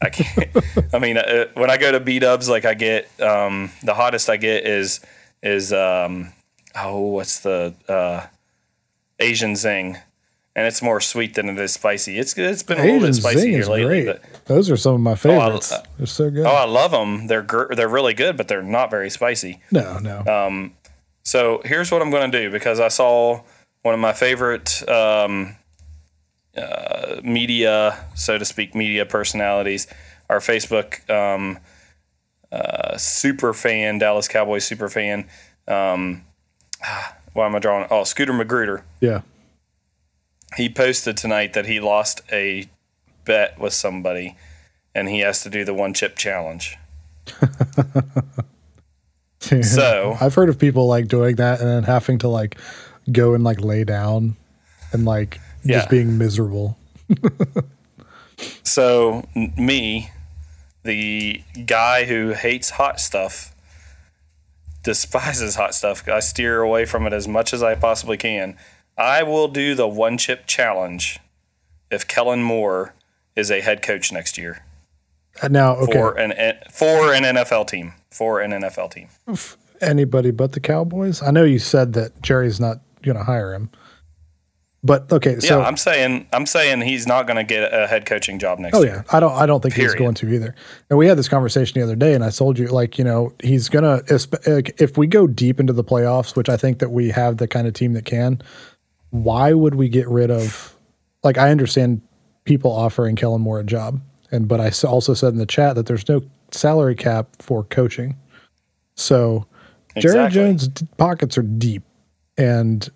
[0.00, 0.48] I can't.
[0.94, 4.30] I mean, uh, when I go to B Dubs, like I get um, the hottest
[4.30, 5.00] I get is
[5.42, 6.32] is um,
[6.76, 8.26] oh, what's the uh,
[9.18, 9.98] Asian Zing,
[10.58, 12.18] and it's more sweet than it is spicy.
[12.18, 14.06] It's it's been a little bit spicy here lately.
[14.06, 15.70] But, Those are some of my favorites.
[15.72, 16.46] Oh, I, they're so good.
[16.46, 17.28] Oh, I love them.
[17.28, 19.60] They're gr- they're really good, but they're not very spicy.
[19.70, 20.24] No, no.
[20.26, 20.74] Um,
[21.22, 23.42] so here's what I'm going to do because I saw
[23.82, 25.54] one of my favorite um,
[26.56, 29.86] uh, media, so to speak, media personalities,
[30.28, 31.60] our Facebook um,
[32.50, 35.28] uh, super fan, Dallas Cowboys super fan.
[35.68, 36.24] Um,
[37.32, 37.86] why am I drawing?
[37.92, 38.82] Oh, Scooter Magruder.
[39.00, 39.20] Yeah
[40.56, 42.68] he posted tonight that he lost a
[43.24, 44.36] bet with somebody
[44.94, 46.76] and he has to do the one chip challenge.
[49.62, 52.58] so I've heard of people like doing that and then having to like
[53.12, 54.36] go and like lay down
[54.92, 55.78] and like yeah.
[55.78, 56.78] just being miserable.
[58.62, 60.10] so me,
[60.82, 63.54] the guy who hates hot stuff,
[64.82, 66.08] despises hot stuff.
[66.08, 68.56] I steer away from it as much as I possibly can
[68.98, 71.20] I will do the one chip challenge
[71.90, 72.94] if Kellen Moore
[73.36, 74.64] is a head coach next year.
[75.40, 75.92] Uh, now, okay.
[75.92, 76.32] For an
[76.70, 77.92] for an NFL team.
[78.10, 79.08] For an NFL team.
[79.80, 81.22] Anybody but the Cowboys?
[81.22, 83.70] I know you said that Jerry's not going to hire him.
[84.84, 88.06] But okay, so yeah, I'm saying I'm saying he's not going to get a head
[88.06, 89.04] coaching job next Oh year.
[89.06, 89.32] yeah, I don't.
[89.32, 90.54] I don't think he's going to either.
[90.88, 93.32] And we had this conversation the other day, and I told you, like, you know,
[93.42, 97.38] he's gonna if we go deep into the playoffs, which I think that we have
[97.38, 98.40] the kind of team that can.
[99.10, 100.74] Why would we get rid of?
[101.22, 102.02] Like, I understand
[102.44, 104.00] people offering Kellen Moore a job,
[104.30, 108.16] and but I also said in the chat that there's no salary cap for coaching.
[108.94, 109.46] So
[109.98, 111.82] Jerry Jones' pockets are deep,
[112.36, 112.88] and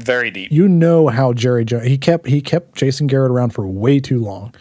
[0.00, 0.50] Very deep.
[0.52, 4.20] you know how Jerry Jones he kept he kept Jason Garrett around for way too
[4.20, 4.54] long,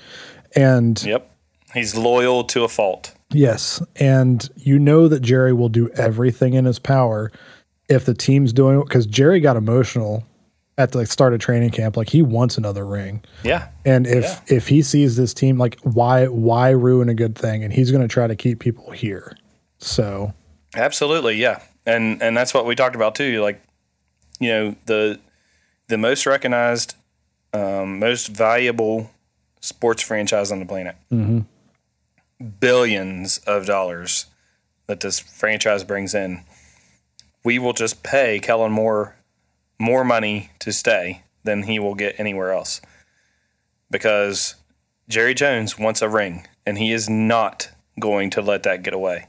[0.55, 1.27] and Yep.
[1.73, 3.13] He's loyal to a fault.
[3.31, 7.31] Yes, and you know that Jerry will do everything in his power
[7.87, 10.25] if the team's doing it because Jerry got emotional
[10.81, 11.95] at the start of training camp.
[11.95, 13.67] Like he wants another ring, Yeah.
[13.85, 14.39] and if Yeah.
[14.57, 17.63] if he sees this team, like why why ruin a good thing?
[17.63, 19.37] And he's going to try to keep people here.
[19.77, 20.33] So
[20.75, 23.41] Absolutely, yeah, and and that's what we talked about too.
[23.41, 23.61] Like,
[24.39, 25.19] you know, the
[25.87, 26.95] the most recognized,
[27.53, 29.09] um, most valuable
[29.59, 30.95] sports franchise on the planet,
[32.59, 34.25] billions of dollars
[34.87, 36.43] that this franchise brings in.
[37.43, 39.15] We will just pay Kellen Moore
[39.81, 42.79] more money to stay than he will get anywhere else,
[43.89, 44.55] because
[45.09, 47.69] Jerry Jones wants a ring, and he is not
[47.99, 49.27] going to let that get away.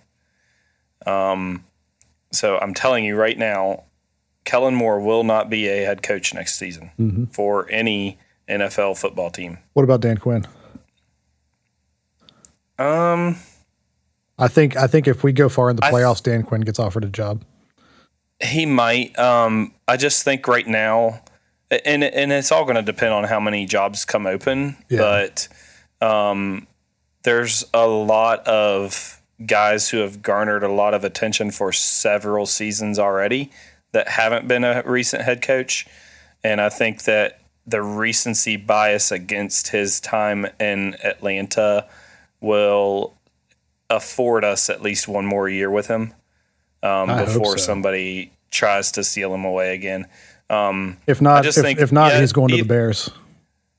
[1.06, 1.64] Um,
[2.30, 3.82] So I'm telling you right now,
[4.44, 9.58] Kellen Moore will not be a head coach next season for any NFL football team.
[9.74, 10.46] what about Dan Quinn?
[12.78, 13.36] Um,
[14.38, 17.04] I think I think if we go far in the playoffs, Dan Quinn gets offered
[17.04, 17.44] a job.
[18.42, 19.18] He might.
[19.18, 21.22] Um, I just think right now,
[21.70, 24.76] and and it's all going to depend on how many jobs come open.
[24.88, 24.98] Yeah.
[24.98, 25.48] But
[26.06, 26.66] um,
[27.22, 32.98] there's a lot of guys who have garnered a lot of attention for several seasons
[32.98, 33.50] already
[33.92, 35.86] that haven't been a recent head coach,
[36.42, 41.86] and I think that the recency bias against his time in Atlanta
[42.40, 43.14] will
[43.88, 46.12] afford us at least one more year with him
[46.82, 47.64] um, before so.
[47.64, 50.06] somebody tries to steal him away again.
[51.06, 53.10] If not, if, think- if not, yeah, he's going to he- the Bears.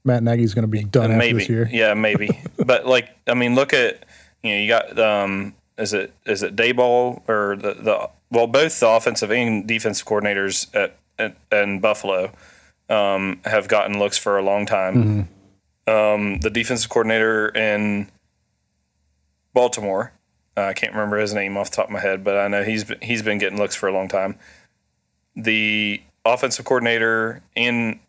[0.06, 1.70] Matt Nagy's going to be done after maybe, this year.
[1.72, 2.30] yeah, maybe.
[2.66, 4.04] but like, I mean, look at
[4.42, 8.80] you know, you got um, is it is it Daboll or the the well, both
[8.80, 12.32] the offensive and defensive coordinators at, at in Buffalo
[12.90, 15.30] um, have gotten looks for a long time.
[15.86, 18.10] Um, the defensive coordinator in
[19.54, 20.14] Baltimore,
[20.56, 22.64] uh, I can't remember his name off the top of my head, but I know
[22.64, 24.38] he's been, he's been getting looks for a long time.
[25.36, 28.00] The offensive coordinator in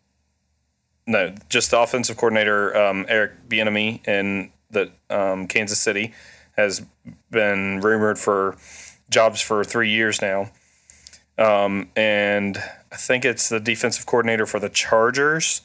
[1.07, 6.13] no, just the offensive coordinator um, Eric Bieniemy in the um, Kansas City
[6.57, 6.83] has
[7.29, 8.57] been rumored for
[9.09, 10.49] jobs for three years now,
[11.37, 12.57] um, and
[12.91, 15.61] I think it's the defensive coordinator for the Chargers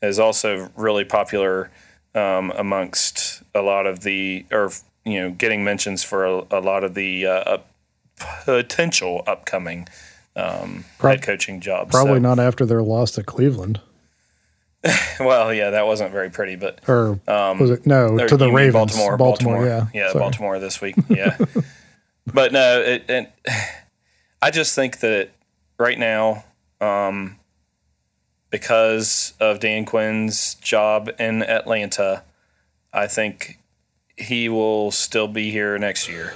[0.00, 1.70] is also really popular
[2.14, 4.70] um, amongst a lot of the or
[5.10, 7.58] you know getting mentions for a, a lot of the uh,
[8.44, 9.88] potential upcoming
[10.36, 11.90] um, Prob- head coaching jobs.
[11.90, 13.80] Probably So- not after their loss to Cleveland.
[15.20, 18.72] Well, yeah, that wasn't very pretty, but Or was it no to the Ravens?
[18.92, 20.20] Baltimore, Baltimore, yeah, yeah, Sorry.
[20.22, 21.36] Baltimore this week, yeah.
[22.32, 23.26] but no, it, and
[24.40, 25.30] I just think that
[25.78, 26.44] right now,
[26.80, 27.40] um,
[28.50, 32.22] because of Dan Quinn's job in Atlanta,
[32.92, 33.58] I think
[34.18, 36.34] he will still be here next year,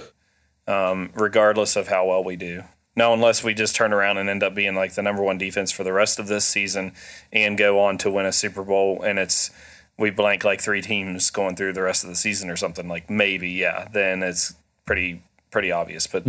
[0.66, 2.64] um, regardless of how well we do.
[2.95, 5.72] Now, unless we just turn around and end up being like the number one defense
[5.72, 6.93] for the rest of this season
[7.33, 9.51] and go on to win a Super Bowl, and it's
[9.99, 13.09] we blank like three teams going through the rest of the season or something like
[13.09, 14.55] maybe, yeah, then it's
[14.85, 16.07] pretty pretty obvious.
[16.07, 16.24] But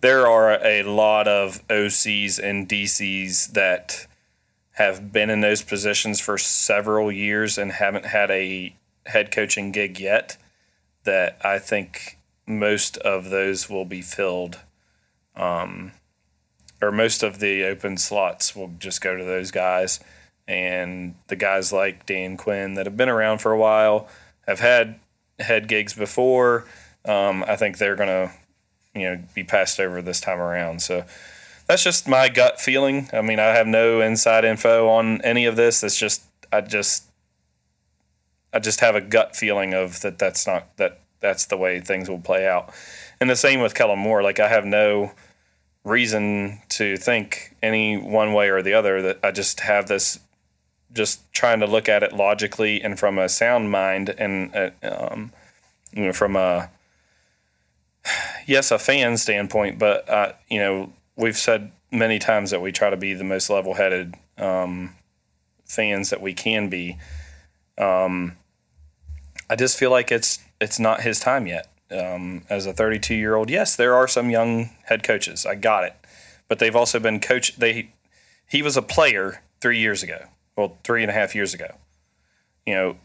[0.00, 4.06] there are a lot of OCs and DCs that
[4.72, 8.74] have been in those positions for several years and haven't had a
[9.06, 10.36] head coaching gig yet.
[11.04, 14.60] That I think most of those will be filled,
[15.36, 15.92] um,
[16.80, 20.00] or most of the open slots will just go to those guys.
[20.46, 24.08] And the guys like Dan Quinn that have been around for a while
[24.46, 25.00] have had
[25.38, 26.66] head gigs before.
[27.06, 28.32] Um, I think they're gonna,
[28.94, 30.82] you know, be passed over this time around.
[30.82, 31.04] So
[31.66, 33.08] that's just my gut feeling.
[33.12, 35.82] I mean, I have no inside info on any of this.
[35.82, 37.03] It's just I just
[38.54, 42.08] I just have a gut feeling of that that's not that that's the way things
[42.08, 42.72] will play out.
[43.20, 44.22] And the same with Kellen Moore.
[44.22, 45.12] Like I have no
[45.84, 50.20] reason to think any one way or the other that I just have this
[50.92, 55.32] just trying to look at it logically and from a sound mind and uh, um,
[55.92, 56.70] you know from a
[58.46, 62.90] yes a fan standpoint but uh, you know we've said many times that we try
[62.90, 64.94] to be the most level-headed um,
[65.64, 66.98] fans that we can be.
[67.78, 68.36] Um,
[69.48, 71.68] I just feel like it's it's not his time yet.
[71.90, 75.46] Um, as a 32 year old, yes, there are some young head coaches.
[75.46, 75.94] I got it,
[76.48, 77.56] but they've also been coach.
[77.56, 77.90] They
[78.48, 80.26] he was a player three years ago.
[80.56, 81.76] Well, three and a half years ago.
[82.66, 82.96] You know,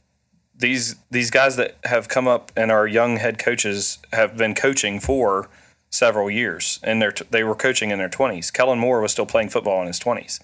[0.56, 5.00] these these guys that have come up and are young head coaches have been coaching
[5.00, 5.50] for
[5.90, 8.52] several years, and they they were coaching in their 20s.
[8.52, 10.40] Kellen Moore was still playing football in his 20s,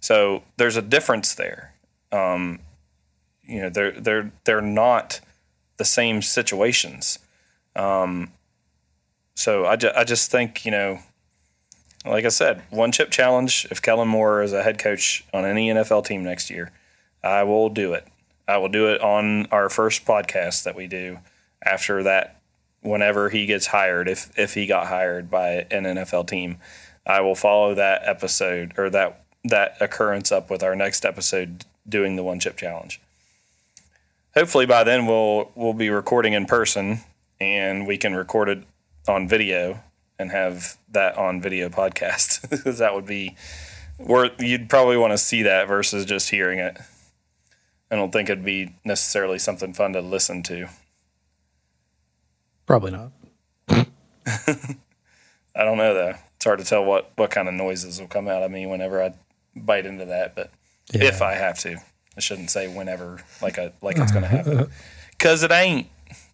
[0.00, 1.74] so there's a difference there.
[2.12, 2.60] Um,
[3.42, 5.20] you know, they're they're they're not
[5.80, 7.18] the same situations.
[7.74, 8.32] Um,
[9.34, 10.98] so I, ju- I just think you know,
[12.04, 13.66] like I said, one chip challenge.
[13.70, 16.70] If Kellen Moore is a head coach on any NFL team next year,
[17.24, 18.06] I will do it.
[18.46, 21.20] I will do it on our first podcast that we do
[21.64, 22.36] after that.
[22.82, 26.58] Whenever he gets hired, if if he got hired by an NFL team,
[27.06, 32.16] I will follow that episode or that that occurrence up with our next episode doing
[32.16, 33.00] the one chip challenge.
[34.34, 37.00] Hopefully by then we'll we'll be recording in person
[37.40, 38.62] and we can record it
[39.08, 39.82] on video
[40.18, 42.48] and have that on video podcast.
[42.50, 43.36] because that would be
[43.96, 46.78] where you'd probably want to see that versus just hearing it.
[47.90, 50.68] I don't think it'd be necessarily something fun to listen to.
[52.66, 53.10] Probably not.
[54.26, 56.14] I don't know though.
[56.36, 59.02] It's hard to tell what what kind of noises will come out of me whenever
[59.02, 59.14] I
[59.56, 60.52] bite into that, but
[60.92, 61.04] yeah.
[61.04, 61.78] if I have to.
[62.16, 64.70] I shouldn't say whenever like I like it's going to happen.
[65.18, 65.88] Cuz it ain't.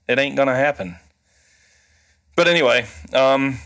[0.08, 0.96] It ain't going to happen.
[2.34, 3.58] But anyway, um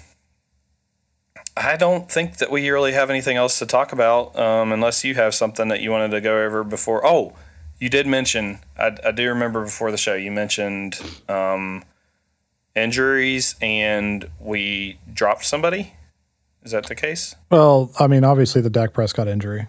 [1.57, 5.15] I don't think that we really have anything else to talk about um, unless you
[5.17, 7.05] have something that you wanted to go over before.
[7.05, 7.35] Oh,
[7.79, 11.83] you did mention, I, I do remember before the show, you mentioned um,
[12.75, 15.95] injuries and we dropped somebody.
[16.63, 17.35] Is that the case?
[17.51, 19.67] Well, I mean, obviously the Dak Prescott injury.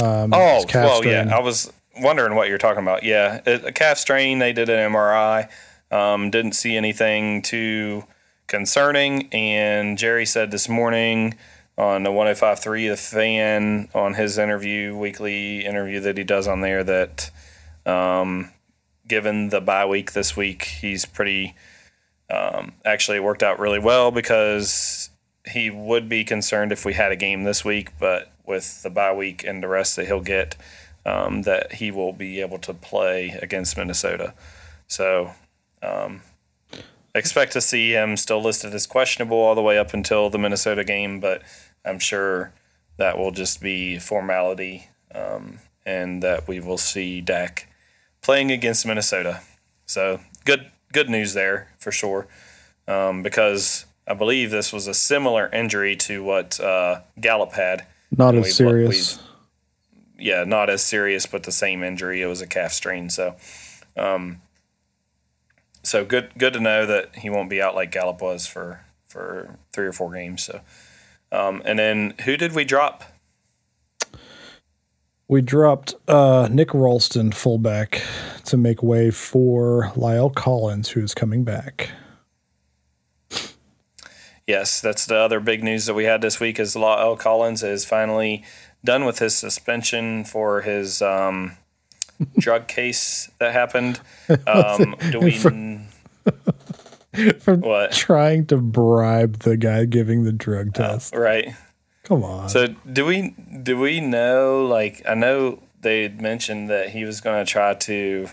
[0.00, 1.28] Um, oh, well, strain.
[1.28, 1.36] yeah.
[1.36, 3.02] I was wondering what you're talking about.
[3.02, 4.38] Yeah, a calf strain.
[4.38, 5.48] They did an MRI.
[5.90, 8.04] Um, didn't see anything too
[8.46, 9.28] concerning.
[9.32, 11.34] And Jerry said this morning
[11.76, 16.84] on the 105.3 The Fan on his interview, weekly interview that he does on there,
[16.84, 17.30] that
[17.86, 18.50] um,
[19.06, 21.54] given the bye week this week, he's pretty.
[22.30, 25.08] Um, actually, it worked out really well because
[25.50, 29.12] he would be concerned if we had a game this week, but with the bye
[29.12, 30.56] week and the rest that he'll get,
[31.06, 34.34] um, that he will be able to play against Minnesota.
[34.88, 35.32] So,
[35.82, 36.22] um,
[37.14, 40.84] expect to see him still listed as questionable all the way up until the Minnesota
[40.84, 41.42] game, but
[41.84, 42.52] I'm sure
[42.96, 47.68] that will just be formality um, and that we will see Dak
[48.22, 49.40] playing against Minnesota.
[49.86, 52.26] So good good news there for sure
[52.86, 57.86] um, because I believe this was a similar injury to what uh, Gallup had.
[58.16, 59.18] Not as serious.
[60.18, 62.22] yeah, not as serious, but the same injury.
[62.22, 63.10] It was a calf strain.
[63.10, 63.36] So,
[63.96, 64.40] um,
[65.82, 69.58] so good good to know that he won't be out like Gallup was for for
[69.72, 70.44] three or four games.
[70.44, 70.60] So,
[71.32, 73.04] um, and then who did we drop?
[75.30, 78.02] We dropped uh, Nick Ralston, fullback,
[78.46, 81.90] to make way for La'el Collins, who is coming back.
[84.48, 87.84] Yes, that's the other big news that we had this week is La'el Collins is
[87.84, 88.42] finally
[88.82, 91.58] done with his suspension for his um,
[92.38, 94.00] drug case that happened.
[94.46, 95.32] Um, do we?
[95.32, 95.50] For
[97.56, 97.92] what?
[97.92, 101.14] Trying to bribe the guy giving the drug uh, test.
[101.14, 101.54] Uh, right.
[102.04, 102.48] Come on.
[102.48, 107.44] So do we do we know like I know they mentioned that he was going
[107.44, 108.28] to try to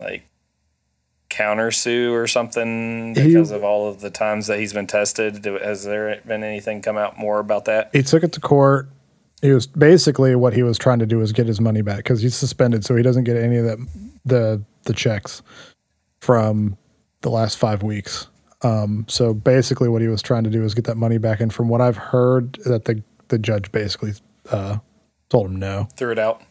[0.00, 0.27] like
[1.30, 5.44] countersue or something because he, of all of the times that he's been tested.
[5.44, 7.90] Has there been anything come out more about that?
[7.92, 8.88] He took it to court.
[9.40, 12.20] He was basically what he was trying to do was get his money back because
[12.22, 13.78] he's suspended, so he doesn't get any of that
[14.24, 15.42] the the checks
[16.20, 16.76] from
[17.20, 18.26] the last five weeks.
[18.62, 21.40] Um, so basically, what he was trying to do is get that money back.
[21.40, 24.14] And from what I've heard, that the the judge basically
[24.50, 24.78] uh,
[25.28, 26.42] told him no, threw it out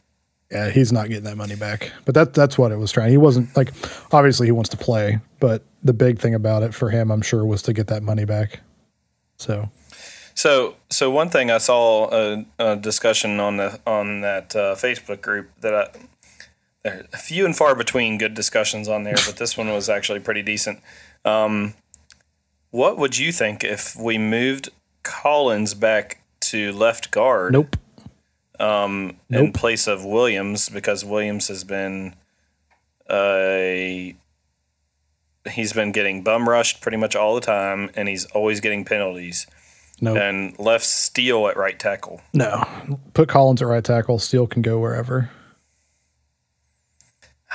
[0.51, 1.91] yeah, he's not getting that money back.
[2.05, 3.11] But that that's what it was trying.
[3.11, 3.73] He wasn't like
[4.13, 7.45] obviously he wants to play, but the big thing about it for him, I'm sure,
[7.45, 8.61] was to get that money back.
[9.37, 9.69] So
[10.33, 15.21] so so one thing I saw a, a discussion on the on that uh, Facebook
[15.21, 15.87] group that I
[16.83, 20.21] there a few and far between good discussions on there, but this one was actually
[20.21, 20.79] pretty decent.
[21.25, 21.73] Um,
[22.71, 24.69] what would you think if we moved
[25.03, 27.51] Collins back to left guard?
[27.51, 27.75] Nope
[28.59, 29.45] um, nope.
[29.45, 32.15] in place of Williams because Williams has been
[33.09, 34.13] uh,
[35.51, 39.47] he's been getting bum rushed pretty much all the time, and he's always getting penalties.
[39.99, 42.21] No, and left Steele at right tackle.
[42.33, 42.63] no.
[43.15, 44.19] Put Collins at right tackle.
[44.19, 45.31] Steele can go wherever.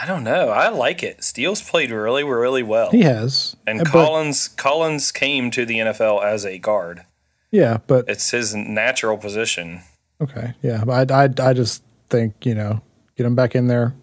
[0.00, 0.48] I don't know.
[0.48, 1.22] I like it.
[1.22, 2.90] Steele's played really, really well.
[2.90, 7.04] He has, and but- Collins Collins came to the NFL as a guard.
[7.50, 9.82] Yeah, but It's his natural position.
[10.22, 10.84] Okay, yeah.
[10.84, 12.80] But I, I, I just think you know,
[13.16, 13.94] get him back in there,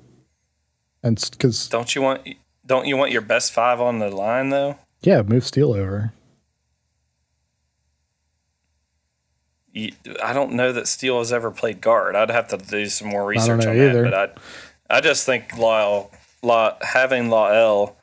[1.04, 2.28] and because Don't you want
[2.66, 4.78] don't you want your best five on the line though?
[5.02, 6.14] yeah, move Steele over.
[10.22, 12.16] I don't know that Steele has ever played guard.
[12.16, 14.04] I'd have to do some more research on either.
[14.10, 14.36] that.
[14.36, 14.42] But
[14.90, 16.12] I, I just think Lyle,
[16.42, 17.94] La, having La'el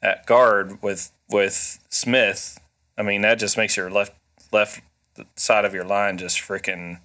[0.00, 2.58] at guard with with Smith,
[2.96, 4.14] I mean that just makes your left
[4.52, 4.80] left
[5.34, 7.00] side of your line just freaking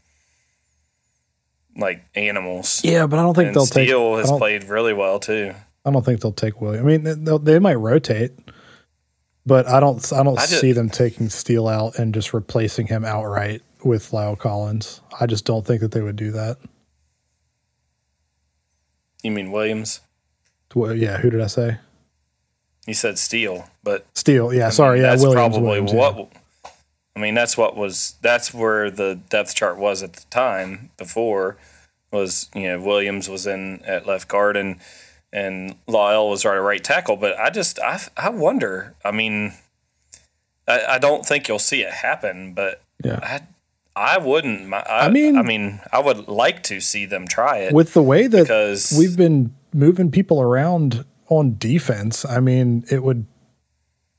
[1.78, 2.82] like animals.
[2.84, 3.88] Yeah, but I don't think and they'll take.
[3.88, 5.54] Steele has played really well too.
[5.86, 6.86] I don't think they'll take William.
[6.86, 8.32] I mean, they, they might rotate,
[9.46, 10.14] but I don't.
[10.14, 14.14] I don't I ju- see them taking Steele out and just replacing him outright with
[14.14, 15.02] Lyle Collins.
[15.20, 16.58] I just don't think that they would do that.
[19.24, 20.02] You mean Williams?
[20.74, 21.78] Well, yeah, who did I say?
[22.88, 24.54] You said Steele, but Steele.
[24.54, 24.98] Yeah, I sorry.
[24.98, 25.36] mean, yeah, that's Williams.
[25.54, 26.18] probably Williams, what.
[26.18, 26.26] yeah.
[27.16, 28.16] I mean, that's what was.
[28.22, 30.92] That's where the depth chart was at the time.
[30.98, 31.58] Before
[32.12, 34.78] was you know Williams was in at left guard and
[35.34, 37.18] and Lyle was right at right tackle.
[37.18, 38.96] But I just I I wonder.
[39.04, 39.54] I mean,
[40.68, 42.54] I, I don't think you'll see it happen.
[42.54, 43.20] But Yeah.
[43.22, 43.42] I
[43.94, 44.74] I wouldn't.
[44.74, 48.02] I, I mean- I mean, I would like to see them try it With the
[48.04, 53.26] way that because we've been moving people around on defense, I mean, it would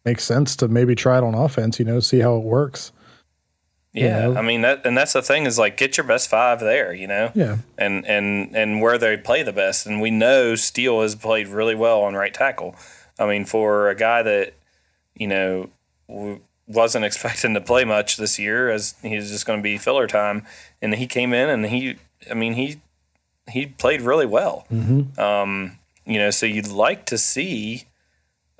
[0.04, 1.78] make sense to maybe try it on offense.
[1.78, 2.92] You know, see how it works.
[3.92, 4.28] yeah.
[4.28, 4.36] know?
[4.36, 6.92] I mean that and that's the thing is like get your best five there.
[6.92, 7.30] You know.
[7.34, 9.86] Yeah, and and and where they play the best.
[9.86, 12.76] And we know Steele has played really well on right tackle.
[13.18, 14.54] I mean, for a guy that
[15.14, 15.70] you know
[16.66, 20.06] wasn't expecting to play much this year, as he was just going to be filler
[20.06, 20.46] time,
[20.80, 21.96] and he came in and he,
[22.30, 22.80] I mean, he
[23.50, 24.66] he played really well.
[25.18, 27.84] Um, you know, so you'd like to see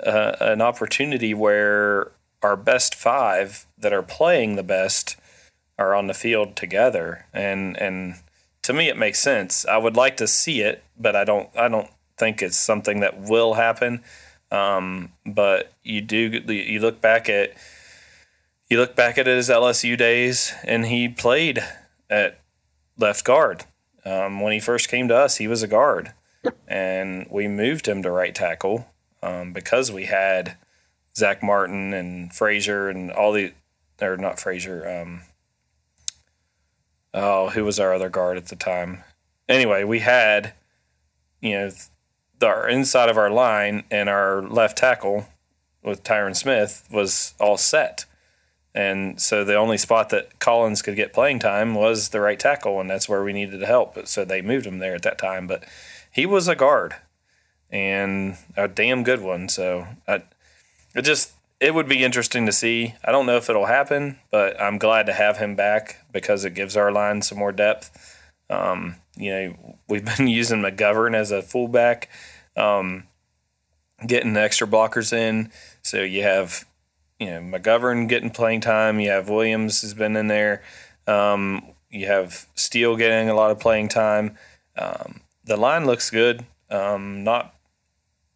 [0.04, 5.16] uh, an opportunity where our best five that are playing the best
[5.78, 8.16] are on the field together, and and
[8.62, 9.64] to me it makes sense.
[9.66, 11.48] I would like to see it, but I don't.
[11.56, 14.02] I don't think it's something that will happen.
[14.50, 16.42] Um, but you do.
[16.46, 17.54] You look back at
[18.68, 21.62] you look back at his LSU days, and he played
[22.10, 22.40] at
[22.98, 23.64] left guard.
[24.04, 26.12] Um, when he first came to us, he was a guard,
[26.66, 28.86] and we moved him to right tackle
[29.22, 30.56] um, because we had
[31.16, 33.52] Zack Martin and Frazier and all the,
[34.00, 34.88] or not Frazier.
[34.88, 35.22] Um,
[37.14, 39.04] oh, who was our other guard at the time?
[39.48, 40.54] Anyway, we had,
[41.40, 41.70] you know,
[42.38, 45.28] the, our inside of our line and our left tackle
[45.82, 48.04] with Tyron Smith was all set.
[48.74, 52.80] And so the only spot that Collins could get playing time was the right tackle,
[52.80, 54.06] and that's where we needed help.
[54.06, 55.46] So they moved him there at that time.
[55.46, 55.64] But
[56.10, 56.94] he was a guard
[57.72, 59.48] and a damn good one.
[59.48, 60.22] So I,
[60.94, 62.94] it just it would be interesting to see.
[63.04, 66.54] I don't know if it'll happen, but I'm glad to have him back because it
[66.54, 68.18] gives our line some more depth.
[68.50, 72.10] Um, you know, we've been using McGovern as a fullback,
[72.56, 73.04] um,
[74.06, 75.50] getting the extra blockers in.
[75.82, 76.66] So you have,
[77.18, 79.00] you know, McGovern getting playing time.
[79.00, 80.62] You have Williams has been in there.
[81.06, 84.36] Um, you have Steele getting a lot of playing time.
[84.76, 86.44] Um, the line looks good.
[86.70, 87.54] Um, not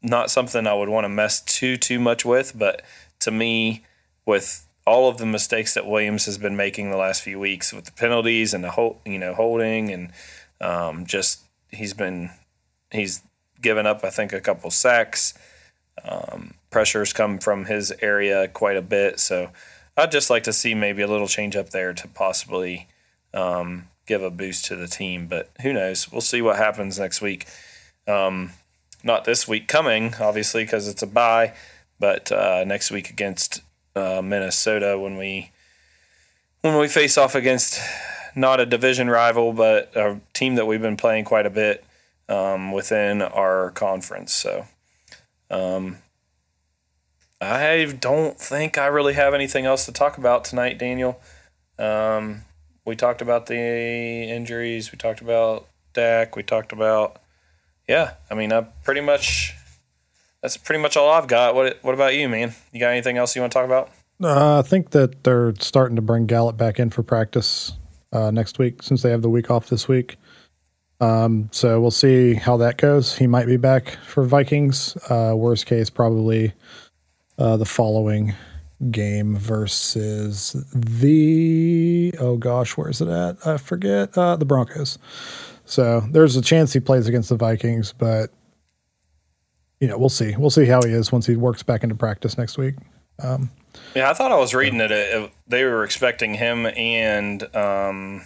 [0.03, 2.83] not something I would want to mess too too much with, but
[3.21, 3.85] to me,
[4.25, 7.87] with all of the mistakes that Williams has been making the last few weeks with
[7.87, 10.13] the penalties and the whole, you know, holding and
[10.61, 12.31] um, just he's been
[12.91, 13.23] he's
[13.61, 15.35] given up I think a couple sacks.
[16.05, 19.51] Um, pressures come from his area quite a bit, so
[19.97, 22.87] I'd just like to see maybe a little change up there to possibly
[23.33, 25.27] um, give a boost to the team.
[25.27, 26.13] But who knows?
[26.13, 27.47] We'll see what happens next week.
[28.07, 28.53] Um,
[29.07, 31.55] not this week coming, obviously, because it's a bye,
[31.99, 33.63] but uh, next week against
[33.95, 35.53] uh, Minnesota when we
[36.61, 37.81] when we face off against
[38.35, 41.85] not a division rival, but a team that we've been playing quite a bit
[42.29, 44.35] um, within our conference.
[44.35, 44.67] So.
[45.49, 45.99] Um,
[47.41, 51.21] I don't think I really have anything else to talk about tonight, Daniel.
[51.79, 52.43] Um,
[52.87, 54.91] we talked about the injuries.
[54.91, 56.35] We talked about Dak.
[56.35, 57.21] We talked about,
[57.89, 58.15] yeah.
[58.31, 59.55] I mean, I pretty much.
[60.43, 61.55] That's pretty much all I've got.
[61.55, 62.55] What What about you, man?
[62.73, 63.91] You got anything else you want to talk about?
[64.23, 67.73] uh, I think that they're starting to bring Gallup back in for practice
[68.13, 70.17] uh, next week since they have the week off this week.
[71.01, 73.17] Um, so we'll see how that goes.
[73.17, 74.97] He might be back for Vikings.
[75.11, 76.55] Uh, worst case, probably
[77.39, 78.35] uh, the following
[78.91, 83.47] game versus the oh gosh, where's it at?
[83.47, 84.17] I forget.
[84.17, 84.99] Uh, the Broncos.
[85.67, 88.31] So there's a chance he plays against the Vikings, but
[89.81, 90.35] you know we'll see.
[90.37, 92.77] We'll see how he is once he works back into practice next week.
[93.19, 93.51] Um,
[93.95, 98.23] yeah, I thought I was reading that it, it, they were expecting him and um,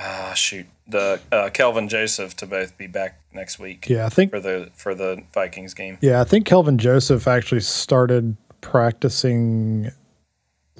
[0.00, 3.88] ah shoot the uh, Kelvin Joseph to both be back next week.
[3.88, 5.98] Yeah, I think for the for the Vikings game.
[6.00, 9.90] Yeah, I think Kelvin Joseph actually started practicing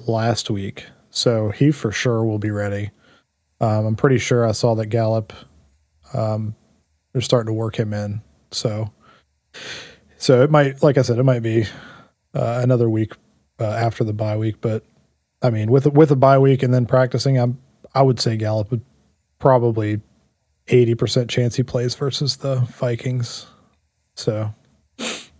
[0.07, 2.91] last week, so he for sure will be ready.
[3.59, 5.33] Um, I'm pretty sure I saw that Gallup.
[6.13, 6.55] Um,
[7.11, 8.91] they're starting to work him in, so
[10.17, 11.65] so it might, like I said, it might be
[12.33, 13.13] uh, another week
[13.59, 14.61] uh, after the bye week.
[14.61, 14.83] But
[15.41, 17.59] I mean, with with a bye week and then practicing, I'm
[17.93, 18.85] I would say Gallup would
[19.39, 20.01] probably
[20.67, 23.47] eighty percent chance he plays versus the Vikings.
[24.15, 24.53] So
[24.99, 25.31] I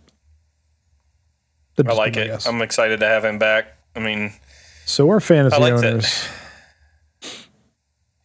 [1.92, 2.28] like it.
[2.28, 2.46] Guess.
[2.46, 3.76] I'm excited to have him back.
[3.94, 4.32] I mean,
[4.84, 6.04] so our fantasy like owners.
[6.04, 6.30] That.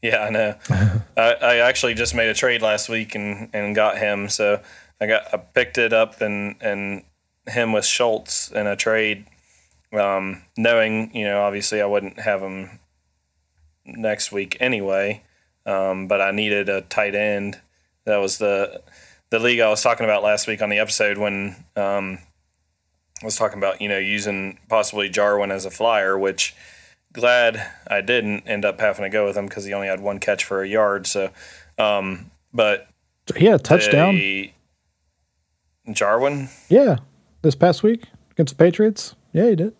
[0.03, 0.55] Yeah, I know.
[1.17, 4.27] I, I actually just made a trade last week and, and got him.
[4.27, 4.61] So
[4.99, 7.03] I got I picked it up and and
[7.47, 9.25] him with Schultz in a trade,
[9.93, 12.79] um, knowing you know obviously I wouldn't have him
[13.85, 15.23] next week anyway,
[15.65, 17.61] um, but I needed a tight end.
[18.05, 18.83] That was the
[19.29, 22.19] the league I was talking about last week on the episode when um,
[23.21, 26.53] I was talking about you know using possibly Jarwin as a flyer, which
[27.13, 30.19] glad I didn't end up having to go with him because he only had one
[30.19, 31.07] catch for a yard.
[31.07, 31.29] So,
[31.77, 32.87] um, but
[33.35, 34.19] he had a touchdown.
[35.91, 36.97] Jarwin, yeah,
[37.41, 39.15] this past week against the Patriots.
[39.33, 39.75] Yeah, he did.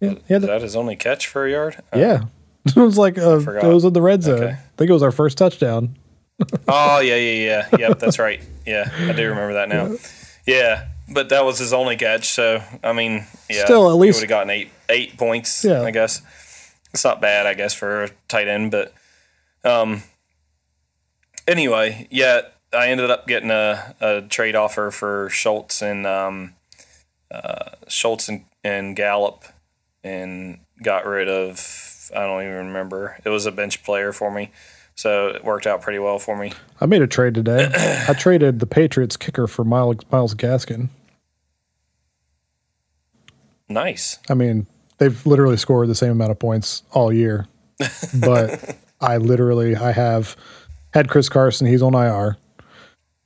[0.00, 0.36] Yeah, yeah.
[0.38, 1.82] Is that his only catch for a yard?
[1.94, 2.24] Yeah,
[2.64, 4.42] it was like uh, it was in the red zone.
[4.42, 4.52] Okay.
[4.52, 5.96] I think it was our first touchdown.
[6.68, 7.78] oh yeah, yeah, yeah.
[7.78, 8.40] Yep, that's right.
[8.66, 9.96] Yeah, I do remember that now.
[10.46, 12.28] Yeah, but that was his only catch.
[12.28, 15.64] So I mean, yeah, still at least would have gotten eight eight points.
[15.64, 16.22] Yeah, I guess
[16.92, 17.46] it's not bad.
[17.46, 18.92] I guess for a tight end, but
[19.64, 20.02] um,
[21.46, 22.42] anyway, yeah,
[22.72, 26.54] I ended up getting a, a trade offer for Schultz and um,
[27.30, 29.44] uh, Schultz and, and Gallup,
[30.02, 33.18] and got rid of I don't even remember.
[33.24, 34.50] It was a bench player for me.
[34.94, 36.52] So it worked out pretty well for me.
[36.80, 37.70] I made a trade today.
[38.08, 40.88] I traded the Patriots kicker for Miles, Myles Gaskin.
[43.70, 44.18] Nice.
[44.28, 44.66] I mean,
[44.98, 47.46] they've literally scored the same amount of points all year.
[48.20, 50.36] But I literally I have
[50.92, 52.36] had Chris Carson, he's on IR.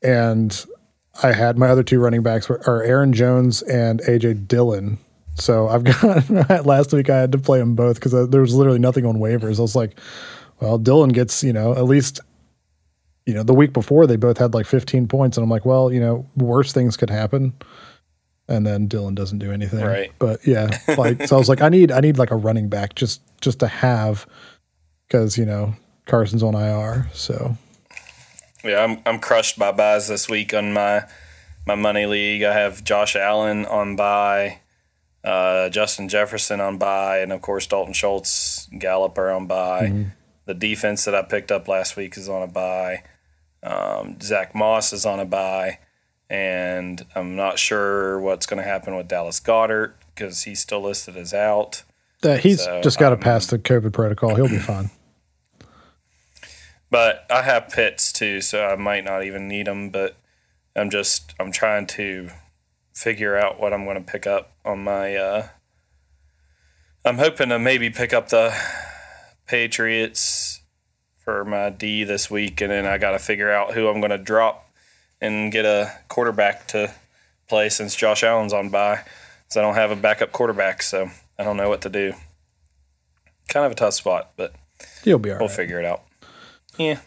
[0.03, 0.65] And
[1.23, 4.99] I had my other two running backs are Aaron Jones and AJ Dillon.
[5.35, 5.83] So I've
[6.49, 9.07] got last week I had to play them both because uh, there was literally nothing
[9.07, 9.59] on waivers.
[9.59, 9.99] I was like,
[10.61, 12.21] well, Dillon gets, you know, at least,
[13.27, 15.37] you know, the week before they both had like 15 points.
[15.37, 17.55] And I'm like, well, you know, worse things could happen
[18.49, 19.85] and then Dillon doesn't do anything.
[19.85, 20.13] Right.
[20.19, 22.95] But yeah, like so I was like, I need I need like a running back
[22.95, 24.27] just just to have
[25.07, 25.75] because you know
[26.07, 27.09] Carson's on IR.
[27.13, 27.57] So
[28.63, 31.05] yeah, I'm I'm crushed by byes this week on my
[31.67, 32.43] my money league.
[32.43, 34.61] I have Josh Allen on bye,
[35.23, 39.87] uh, Justin Jefferson on bye, and of course Dalton Schultz, Gallup are on bye.
[39.87, 40.09] Mm-hmm.
[40.47, 43.03] The defense that I picked up last week is on a bye.
[43.63, 45.79] Um, Zack Moss is on a bye
[46.31, 51.17] and I'm not sure what's going to happen with Dallas Goedert because he's still listed
[51.17, 51.83] as out.
[52.23, 54.35] Uh, he's so, just got to um, pass the COVID protocol.
[54.35, 54.91] He'll be fine.
[56.91, 59.91] But I have Pitts too, so I might not even need them.
[59.91, 60.17] But
[60.77, 62.31] I'm just I'm trying to
[62.93, 65.17] figure out what I'm going to pick up on my.
[65.17, 65.49] Uh,
[67.05, 68.57] I'm hoping to maybe pick up the
[69.47, 70.63] Patriots
[71.19, 74.11] for my D this week, and then I got to figure out who I'm going
[74.11, 74.64] to drop
[75.25, 76.93] and get a quarterback to
[77.49, 79.05] play since Josh Allen's on bye.
[79.49, 82.13] So I don't have a backup quarterback, so I don't know what to do.
[83.49, 84.55] Kind of a tough spot, but
[85.05, 85.57] you'll be all we'll right.
[85.57, 86.03] figure it out.
[86.79, 87.01] Yeah.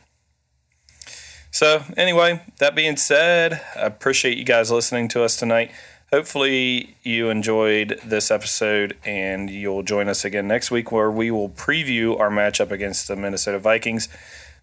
[1.52, 5.72] So anyway, that being said, I appreciate you guys listening to us tonight.
[6.12, 11.50] Hopefully you enjoyed this episode and you'll join us again next week where we will
[11.50, 14.08] preview our matchup against the Minnesota Vikings.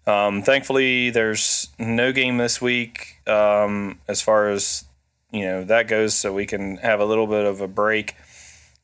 [0.07, 4.85] Um, thankfully, there's no game this week um, as far as
[5.31, 8.15] you know that goes, so we can have a little bit of a break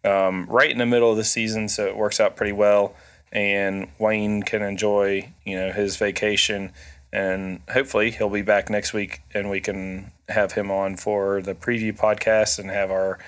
[0.04, 2.96] um, right in the middle of the season, so it works out pretty well.
[3.32, 6.74] And Wayne can enjoy you know his vacation,
[7.14, 11.54] and hopefully he'll be back next week, and we can have him on for the
[11.54, 13.20] preview podcast and have our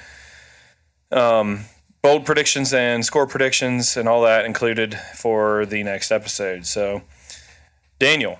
[1.11, 1.65] um,
[2.01, 6.65] bold predictions and score predictions and all that included for the next episode.
[6.65, 7.03] So.
[8.03, 8.39] Daniel,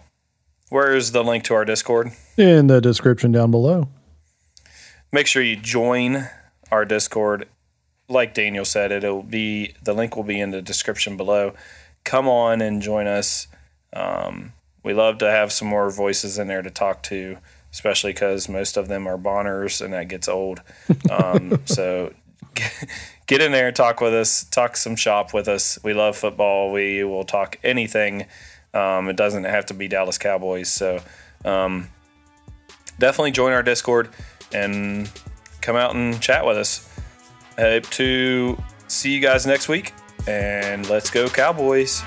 [0.68, 2.12] where is the link to our Discord?
[2.36, 3.88] In the description down below.
[5.10, 6.28] Make sure you join
[6.70, 7.48] our Discord.
[8.10, 11.54] Like Daniel said, it'll be the link will be in the description below.
[12.04, 13.48] Come on and join us.
[13.94, 14.52] Um,
[14.84, 17.38] we love to have some more voices in there to talk to,
[17.72, 20.62] especially because most of them are Bonners and that gets old.
[21.10, 22.12] Um, so
[23.28, 25.80] get in there and talk with us, talk some shop with us.
[25.86, 26.70] We love football.
[26.70, 28.26] We will talk anything.
[28.74, 30.70] Um, it doesn't have to be Dallas Cowboys.
[30.70, 31.02] So
[31.46, 31.90] um,
[33.00, 34.10] definitely join our Discord
[34.54, 35.10] and
[35.62, 36.90] come out and chat with us.
[37.58, 39.94] Hope to see you guys next week.
[40.28, 42.02] And let's go, Cowboys.